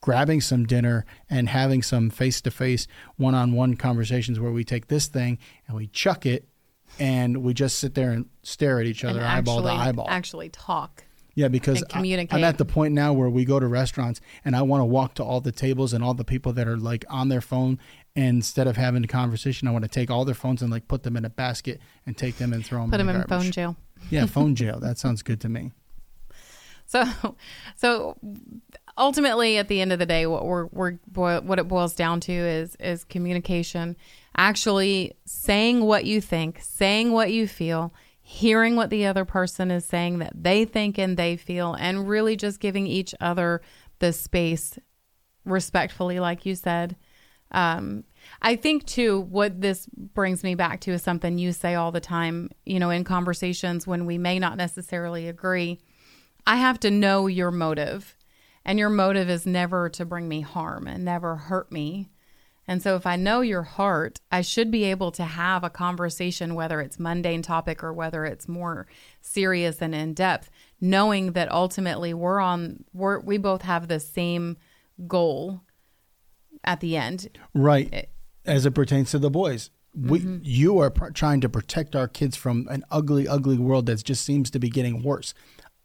grabbing 0.00 0.40
some 0.40 0.64
dinner 0.64 1.04
and 1.28 1.48
having 1.48 1.82
some 1.82 2.08
face 2.10 2.40
to 2.40 2.50
face, 2.50 2.86
one 3.16 3.34
on 3.34 3.52
one 3.52 3.76
conversations 3.76 4.40
where 4.40 4.50
we 4.52 4.64
take 4.64 4.86
this 4.88 5.06
thing 5.08 5.38
and 5.66 5.76
we 5.76 5.86
chuck 5.88 6.24
it 6.24 6.48
and 6.98 7.38
we 7.42 7.52
just 7.52 7.78
sit 7.78 7.94
there 7.94 8.10
and 8.10 8.26
stare 8.42 8.80
at 8.80 8.86
each 8.86 9.04
other 9.04 9.20
and 9.20 9.28
eyeball 9.28 9.58
actually, 9.58 9.76
to 9.76 9.80
eyeball. 9.82 10.06
Actually 10.08 10.48
talk. 10.48 11.04
Yeah, 11.34 11.48
because 11.48 11.84
I- 11.92 12.00
I'm 12.32 12.44
at 12.44 12.58
the 12.58 12.64
point 12.64 12.92
now 12.92 13.12
where 13.12 13.30
we 13.30 13.44
go 13.44 13.60
to 13.60 13.66
restaurants 13.66 14.20
and 14.44 14.56
I 14.56 14.62
want 14.62 14.80
to 14.80 14.84
walk 14.86 15.14
to 15.14 15.24
all 15.24 15.40
the 15.40 15.52
tables 15.52 15.92
and 15.92 16.02
all 16.02 16.12
the 16.14 16.24
people 16.24 16.52
that 16.54 16.66
are 16.66 16.76
like 16.76 17.04
on 17.08 17.28
their 17.28 17.40
phone. 17.40 17.78
And 18.16 18.36
instead 18.36 18.66
of 18.66 18.76
having 18.76 19.04
a 19.04 19.06
conversation, 19.06 19.68
I 19.68 19.70
want 19.70 19.84
to 19.84 19.88
take 19.88 20.10
all 20.10 20.24
their 20.24 20.34
phones 20.34 20.62
and 20.62 20.70
like 20.70 20.88
put 20.88 21.04
them 21.04 21.16
in 21.16 21.24
a 21.24 21.30
basket 21.30 21.80
and 22.06 22.16
take 22.16 22.38
them 22.38 22.52
and 22.52 22.64
throw 22.64 22.80
them 22.80 22.90
Put 22.90 23.00
in 23.00 23.06
them 23.06 23.16
the 23.16 23.22
in 23.22 23.28
phone 23.28 23.50
jail. 23.50 23.76
Yeah, 24.10 24.26
phone 24.26 24.54
jail. 24.54 24.80
That 24.80 24.98
sounds 24.98 25.22
good 25.22 25.40
to 25.42 25.48
me. 25.48 25.72
So, 26.86 27.04
so 27.76 28.16
ultimately, 28.98 29.58
at 29.58 29.68
the 29.68 29.80
end 29.80 29.92
of 29.92 30.00
the 30.00 30.06
day, 30.06 30.26
what 30.26 30.44
we're, 30.44 30.66
we're 30.72 30.94
what 31.12 31.60
it 31.60 31.68
boils 31.68 31.94
down 31.94 32.18
to 32.20 32.32
is 32.32 32.74
is 32.80 33.04
communication. 33.04 33.96
Actually, 34.36 35.12
saying 35.24 35.84
what 35.84 36.04
you 36.04 36.20
think, 36.20 36.58
saying 36.60 37.12
what 37.12 37.30
you 37.30 37.46
feel, 37.46 37.94
hearing 38.20 38.74
what 38.74 38.90
the 38.90 39.06
other 39.06 39.24
person 39.24 39.70
is 39.70 39.84
saying 39.84 40.18
that 40.18 40.32
they 40.34 40.64
think 40.64 40.98
and 40.98 41.16
they 41.16 41.36
feel, 41.36 41.74
and 41.74 42.08
really 42.08 42.34
just 42.34 42.58
giving 42.58 42.88
each 42.88 43.14
other 43.20 43.62
the 44.00 44.12
space 44.12 44.76
respectfully, 45.44 46.18
like 46.18 46.44
you 46.44 46.56
said. 46.56 46.96
Um, 47.50 48.04
I 48.42 48.56
think 48.56 48.86
too, 48.86 49.20
what 49.20 49.60
this 49.60 49.86
brings 49.86 50.42
me 50.42 50.54
back 50.54 50.80
to 50.82 50.92
is 50.92 51.02
something 51.02 51.38
you 51.38 51.52
say 51.52 51.74
all 51.74 51.92
the 51.92 52.00
time, 52.00 52.50
you 52.64 52.78
know, 52.78 52.90
in 52.90 53.04
conversations 53.04 53.86
when 53.86 54.06
we 54.06 54.18
may 54.18 54.38
not 54.38 54.56
necessarily 54.56 55.28
agree. 55.28 55.80
I 56.46 56.56
have 56.56 56.80
to 56.80 56.90
know 56.90 57.26
your 57.26 57.50
motive, 57.50 58.16
and 58.64 58.78
your 58.78 58.88
motive 58.88 59.28
is 59.28 59.46
never 59.46 59.88
to 59.90 60.04
bring 60.04 60.28
me 60.28 60.40
harm 60.40 60.86
and 60.86 61.04
never 61.04 61.36
hurt 61.36 61.70
me. 61.72 62.10
And 62.68 62.82
so, 62.82 62.94
if 62.94 63.04
I 63.04 63.16
know 63.16 63.40
your 63.40 63.62
heart, 63.62 64.20
I 64.30 64.42
should 64.42 64.70
be 64.70 64.84
able 64.84 65.10
to 65.12 65.24
have 65.24 65.64
a 65.64 65.70
conversation, 65.70 66.54
whether 66.54 66.80
it's 66.80 67.00
mundane 67.00 67.42
topic 67.42 67.82
or 67.82 67.92
whether 67.92 68.24
it's 68.24 68.48
more 68.48 68.86
serious 69.20 69.82
and 69.82 69.94
in 69.94 70.14
depth, 70.14 70.50
knowing 70.80 71.32
that 71.32 71.50
ultimately 71.50 72.14
we're 72.14 72.38
on, 72.38 72.84
we're, 72.92 73.18
we 73.18 73.38
both 73.38 73.62
have 73.62 73.88
the 73.88 73.98
same 73.98 74.56
goal 75.08 75.62
at 76.64 76.80
the 76.80 76.96
end. 76.96 77.28
Right. 77.54 78.08
As 78.44 78.66
it 78.66 78.72
pertains 78.72 79.10
to 79.12 79.18
the 79.18 79.30
boys, 79.30 79.70
we 79.94 80.20
Mm-hmm. 80.20 80.38
you 80.42 80.78
are 80.78 80.90
pr- 80.90 81.10
trying 81.10 81.40
to 81.40 81.48
protect 81.48 81.96
our 81.96 82.06
kids 82.08 82.36
from 82.36 82.66
an 82.70 82.84
ugly, 82.90 83.26
ugly 83.26 83.58
world 83.58 83.86
that 83.86 84.02
just 84.04 84.24
seems 84.24 84.50
to 84.50 84.58
be 84.58 84.68
getting 84.70 85.02
worse. 85.02 85.34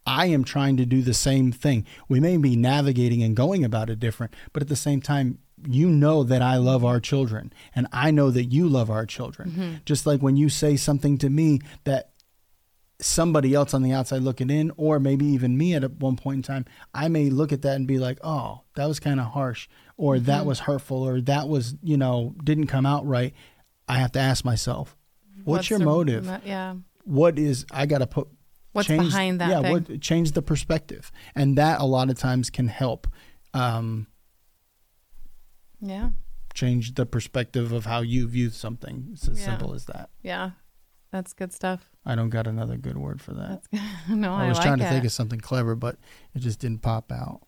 I 0.06 0.28
am 0.28 0.44
trying 0.44 0.78
to 0.78 0.86
do 0.86 1.02
the 1.02 1.16
same 1.16 1.52
thing. 1.52 1.86
We 2.08 2.20
may 2.20 2.38
be 2.38 2.56
navigating 2.56 3.24
and 3.24 3.36
going 3.36 3.66
about 3.66 3.90
it 3.90 4.00
different, 4.00 4.36
but 4.54 4.62
at 4.62 4.70
the 4.70 4.76
same 4.76 5.02
time, 5.02 5.40
you 5.68 5.90
know 5.90 6.22
that 6.24 6.44
I 6.44 6.58
love 6.58 6.86
our 6.86 7.00
children, 7.00 7.52
and 7.74 7.88
I 7.92 8.12
know 8.12 8.30
that 8.30 8.46
you 8.46 8.68
love 8.70 8.92
our 8.92 9.08
children. 9.08 9.50
Mm-hmm. 9.52 9.74
Just 9.86 10.06
like 10.06 10.22
when 10.22 10.38
you 10.38 10.48
say 10.50 10.76
something 10.76 11.18
to 11.18 11.30
me 11.32 11.62
that 11.86 12.12
somebody 13.02 13.54
else 13.54 13.74
on 13.74 13.82
the 13.82 13.92
outside 13.92 14.22
looking 14.22 14.50
in, 14.50 14.72
or 14.78 15.00
maybe 15.00 15.26
even 15.26 15.58
me 15.58 15.74
at 15.74 15.90
one 15.94 16.16
point 16.16 16.38
in 16.38 16.44
time, 16.44 16.66
I 16.94 17.08
may 17.08 17.30
look 17.30 17.52
at 17.52 17.62
that 17.64 17.76
and 17.76 17.88
be 17.88 17.98
like, 17.98 18.20
oh, 18.24 18.62
that 18.76 18.86
was 18.88 19.00
kind 19.00 19.20
of 19.20 19.28
harsh, 19.28 19.68
or 19.98 20.16
Mm-hmm. 20.16 20.26
that 20.26 20.46
was 20.46 20.60
hurtful, 20.60 21.04
or 21.08 21.22
that 21.22 21.48
was, 21.48 21.76
you 21.82 21.98
know, 21.98 22.36
didn't 22.44 22.68
come 22.68 22.86
out 22.86 23.06
right. 23.08 23.34
I 23.88 23.98
have 24.00 24.12
to 24.14 24.20
ask 24.20 24.44
myself, 24.44 24.96
what's, 25.44 25.70
your 25.70 25.80
the- 25.80 25.86
motive? 25.86 26.26
Yeah. 26.46 26.76
What 27.04 27.38
is, 27.40 27.66
I 27.72 27.86
got 27.86 28.00
to 28.00 28.08
put, 28.08 28.28
What's 28.74 28.88
change- 28.88 29.04
behind 29.06 29.40
that 29.42 29.50
Yeah, 29.50 29.62
thing? 29.62 29.72
what 29.72 30.02
change 30.02 30.32
the 30.34 30.42
perspective. 30.42 31.12
And 31.36 31.58
that 31.58 31.80
a 31.80 31.86
lot 31.86 32.10
of 32.10 32.18
times 32.18 32.50
can 32.50 32.68
help 32.68 33.08
um, 33.54 34.08
Yeah. 35.80 36.10
change 36.54 36.96
the 36.96 37.06
perspective 37.06 37.72
of 37.72 37.86
how 37.86 38.02
you 38.02 38.28
view 38.28 38.50
something. 38.50 39.10
It's 39.14 39.28
as 39.28 39.40
Yeah. 39.40 39.46
simple 39.46 39.74
as 39.74 39.86
that. 39.86 40.10
Yeah. 40.22 40.52
That's 41.12 41.32
good 41.34 41.54
stuff. 41.54 41.90
I 42.06 42.16
don't 42.16 42.30
got 42.30 42.48
another 42.48 42.76
good 42.76 42.98
word 42.98 43.22
for 43.22 43.34
that. 43.34 43.62
No, 44.10 44.34
I, 44.34 44.46
I 44.46 44.48
was 44.50 44.58
like 44.58 44.66
trying 44.66 44.80
to 44.80 44.86
it. 44.86 44.90
think 44.90 45.06
of 45.06 45.12
something 45.12 45.40
clever, 45.40 45.76
but 45.76 45.98
it 46.34 46.40
just 46.40 46.60
didn't 46.60 46.82
pop 46.82 47.12
out. 47.12 47.42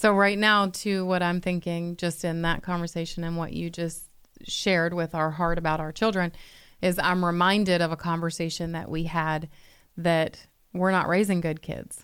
So 0.00 0.14
right 0.14 0.38
now, 0.38 0.68
to 0.68 1.04
what 1.04 1.22
I'm 1.22 1.42
thinking, 1.42 1.94
just 1.96 2.24
in 2.24 2.40
that 2.40 2.62
conversation 2.62 3.22
and 3.22 3.36
what 3.36 3.52
you 3.52 3.68
just 3.68 4.04
shared 4.44 4.94
with 4.94 5.14
our 5.14 5.30
heart 5.30 5.58
about 5.58 5.78
our 5.78 5.92
children, 5.92 6.32
is 6.80 6.98
I'm 6.98 7.22
reminded 7.22 7.82
of 7.82 7.92
a 7.92 7.98
conversation 7.98 8.72
that 8.72 8.90
we 8.90 9.02
had 9.02 9.50
that 9.98 10.46
we're 10.72 10.90
not 10.90 11.06
raising 11.06 11.42
good 11.42 11.60
kids, 11.60 12.02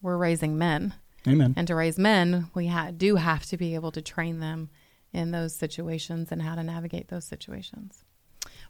we're 0.00 0.16
raising 0.16 0.56
men, 0.56 0.94
Amen. 1.28 1.52
and 1.54 1.68
to 1.68 1.74
raise 1.74 1.98
men, 1.98 2.48
we 2.54 2.68
ha- 2.68 2.92
do 2.96 3.16
have 3.16 3.44
to 3.44 3.58
be 3.58 3.74
able 3.74 3.92
to 3.92 4.00
train 4.00 4.40
them 4.40 4.70
in 5.12 5.30
those 5.30 5.54
situations 5.54 6.32
and 6.32 6.40
how 6.40 6.54
to 6.54 6.62
navigate 6.62 7.08
those 7.08 7.26
situations. 7.26 8.04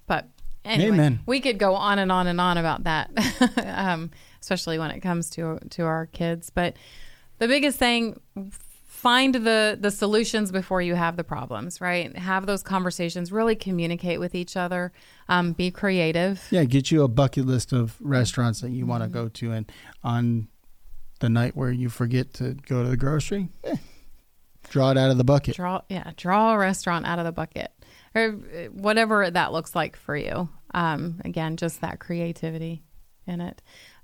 But 0.08 0.28
anyway, 0.64 0.94
Amen. 0.94 1.20
we 1.26 1.40
could 1.40 1.60
go 1.60 1.76
on 1.76 2.00
and 2.00 2.10
on 2.10 2.26
and 2.26 2.40
on 2.40 2.58
about 2.58 2.82
that, 2.82 3.12
um, 3.64 4.10
especially 4.40 4.80
when 4.80 4.90
it 4.90 4.98
comes 4.98 5.30
to 5.30 5.60
to 5.70 5.84
our 5.84 6.06
kids. 6.06 6.50
But 6.50 6.74
the 7.38 7.48
biggest 7.48 7.78
thing 7.78 8.20
find 9.04 9.34
the 9.34 9.76
the 9.78 9.90
solutions 9.90 10.50
before 10.50 10.80
you 10.80 10.94
have 10.94 11.18
the 11.18 11.22
problems 11.22 11.78
right? 11.78 12.16
Have 12.16 12.46
those 12.46 12.62
conversations 12.62 13.30
really 13.30 13.54
communicate 13.54 14.18
with 14.18 14.34
each 14.34 14.56
other 14.56 14.92
um, 15.28 15.52
be 15.52 15.70
creative. 15.70 16.42
Yeah, 16.50 16.64
get 16.64 16.90
you 16.90 17.02
a 17.02 17.08
bucket 17.08 17.44
list 17.44 17.74
of 17.74 17.96
restaurants 18.00 18.62
that 18.62 18.70
you 18.70 18.86
want 18.86 19.02
to 19.02 19.10
go 19.10 19.28
to, 19.28 19.52
and 19.52 19.70
on 20.02 20.48
the 21.20 21.28
night 21.28 21.54
where 21.54 21.70
you 21.70 21.90
forget 21.90 22.32
to 22.34 22.54
go 22.54 22.82
to 22.82 22.88
the 22.88 22.96
grocery, 22.96 23.50
eh, 23.64 23.76
draw 24.70 24.90
it 24.90 24.96
out 24.96 25.10
of 25.10 25.18
the 25.18 25.24
bucket. 25.24 25.54
draw 25.54 25.82
yeah 25.90 26.12
draw 26.16 26.54
a 26.54 26.58
restaurant 26.58 27.04
out 27.04 27.18
of 27.18 27.26
the 27.26 27.32
bucket 27.32 27.72
or 28.14 28.22
uh, 28.56 28.64
whatever 28.72 29.30
that 29.30 29.52
looks 29.52 29.74
like 29.74 29.96
for 29.96 30.16
you. 30.16 30.48
Um, 30.72 31.20
again 31.26 31.58
just 31.58 31.82
that 31.82 32.00
creativity 32.00 32.82
in 33.26 33.42
it. 33.42 33.60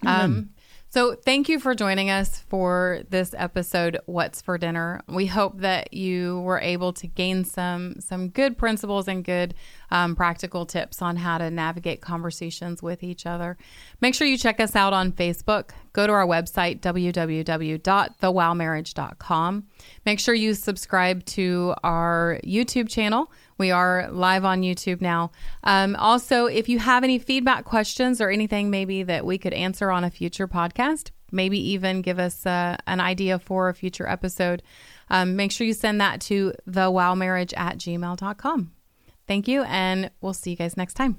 Um, 0.06 0.50
so 0.90 1.14
thank 1.14 1.48
you 1.48 1.60
for 1.60 1.74
joining 1.74 2.10
us 2.10 2.40
for 2.48 3.02
this 3.08 3.34
episode 3.38 3.98
what's 4.06 4.42
for 4.42 4.58
dinner. 4.58 5.02
We 5.08 5.26
hope 5.26 5.60
that 5.60 5.94
you 5.94 6.40
were 6.40 6.60
able 6.60 6.92
to 6.94 7.06
gain 7.06 7.44
some 7.44 8.00
some 8.00 8.28
good 8.28 8.58
principles 8.58 9.06
and 9.08 9.24
good 9.24 9.54
um, 9.90 10.16
practical 10.16 10.66
tips 10.66 11.00
on 11.00 11.16
how 11.16 11.38
to 11.38 11.50
navigate 11.50 12.00
conversations 12.00 12.82
with 12.82 13.02
each 13.02 13.24
other. 13.24 13.56
Make 14.00 14.14
sure 14.14 14.26
you 14.26 14.36
check 14.36 14.60
us 14.60 14.76
out 14.76 14.92
on 14.92 15.12
facebook. 15.12 15.70
Go 15.92 16.06
to 16.06 16.12
our 16.12 16.26
website 16.26 16.80
www.thewowmarriage.com 16.80 19.64
make 20.04 20.20
sure 20.20 20.34
you 20.34 20.54
subscribe 20.54 21.24
to 21.24 21.74
our 21.82 22.38
youtube 22.44 22.88
channel 22.88 23.32
we 23.60 23.70
are 23.70 24.08
live 24.10 24.44
on 24.44 24.62
YouTube 24.62 25.00
now. 25.00 25.30
Um, 25.62 25.94
also, 25.96 26.46
if 26.46 26.68
you 26.68 26.80
have 26.80 27.04
any 27.04 27.18
feedback 27.18 27.64
questions 27.64 28.20
or 28.20 28.30
anything 28.30 28.70
maybe 28.70 29.04
that 29.04 29.24
we 29.24 29.38
could 29.38 29.52
answer 29.52 29.90
on 29.90 30.02
a 30.02 30.10
future 30.10 30.48
podcast, 30.48 31.10
maybe 31.30 31.58
even 31.70 32.02
give 32.02 32.18
us 32.18 32.46
uh, 32.46 32.78
an 32.88 33.00
idea 33.00 33.38
for 33.38 33.68
a 33.68 33.74
future 33.74 34.08
episode, 34.08 34.62
um, 35.10 35.36
make 35.36 35.52
sure 35.52 35.66
you 35.66 35.74
send 35.74 36.00
that 36.00 36.20
to 36.22 36.54
thewowmarriage 36.68 37.52
at 37.56 37.76
gmail.com. 37.78 38.72
Thank 39.28 39.46
you, 39.46 39.62
and 39.64 40.10
we'll 40.20 40.32
see 40.32 40.50
you 40.50 40.56
guys 40.56 40.76
next 40.76 40.94
time. 40.94 41.18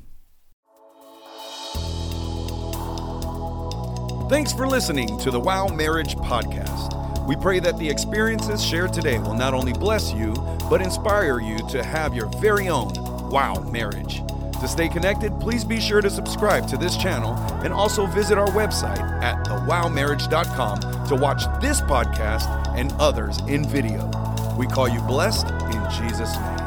Thanks 4.30 4.52
for 4.52 4.66
listening 4.66 5.20
to 5.20 5.30
the 5.30 5.40
Wow 5.40 5.68
Marriage 5.68 6.16
Podcast. 6.16 7.01
We 7.32 7.38
pray 7.38 7.62
that 7.62 7.78
the 7.78 7.90
experiences 7.90 8.62
shared 8.62 8.92
today 8.92 9.18
will 9.18 9.36
not 9.36 9.54
only 9.54 9.72
bless 9.72 10.12
you, 10.12 10.34
but 10.70 10.82
inspire 10.82 11.40
you 11.40 11.66
to 11.70 11.82
have 11.82 12.14
your 12.14 12.26
very 12.42 12.68
own 12.68 12.92
Wow 13.30 13.62
Marriage. 13.72 14.22
To 14.60 14.68
stay 14.68 14.90
connected, 14.90 15.40
please 15.40 15.64
be 15.64 15.80
sure 15.80 16.02
to 16.02 16.10
subscribe 16.10 16.68
to 16.68 16.76
this 16.76 16.98
channel 16.98 17.36
and 17.64 17.74
also 17.74 18.06
visit 18.06 18.38
our 18.38 18.50
website 18.50 19.00
at 19.24 19.46
thewowmarriage.com 19.46 21.08
to 21.08 21.16
watch 21.16 21.44
this 21.62 21.80
podcast 21.80 22.50
and 22.76 22.92
others 23.00 23.40
in 23.48 23.66
video. 23.66 24.12
We 24.58 24.68
call 24.68 24.90
you 24.90 25.00
blessed 25.04 25.48
in 25.48 26.10
Jesus' 26.10 26.36
name. 26.36 26.61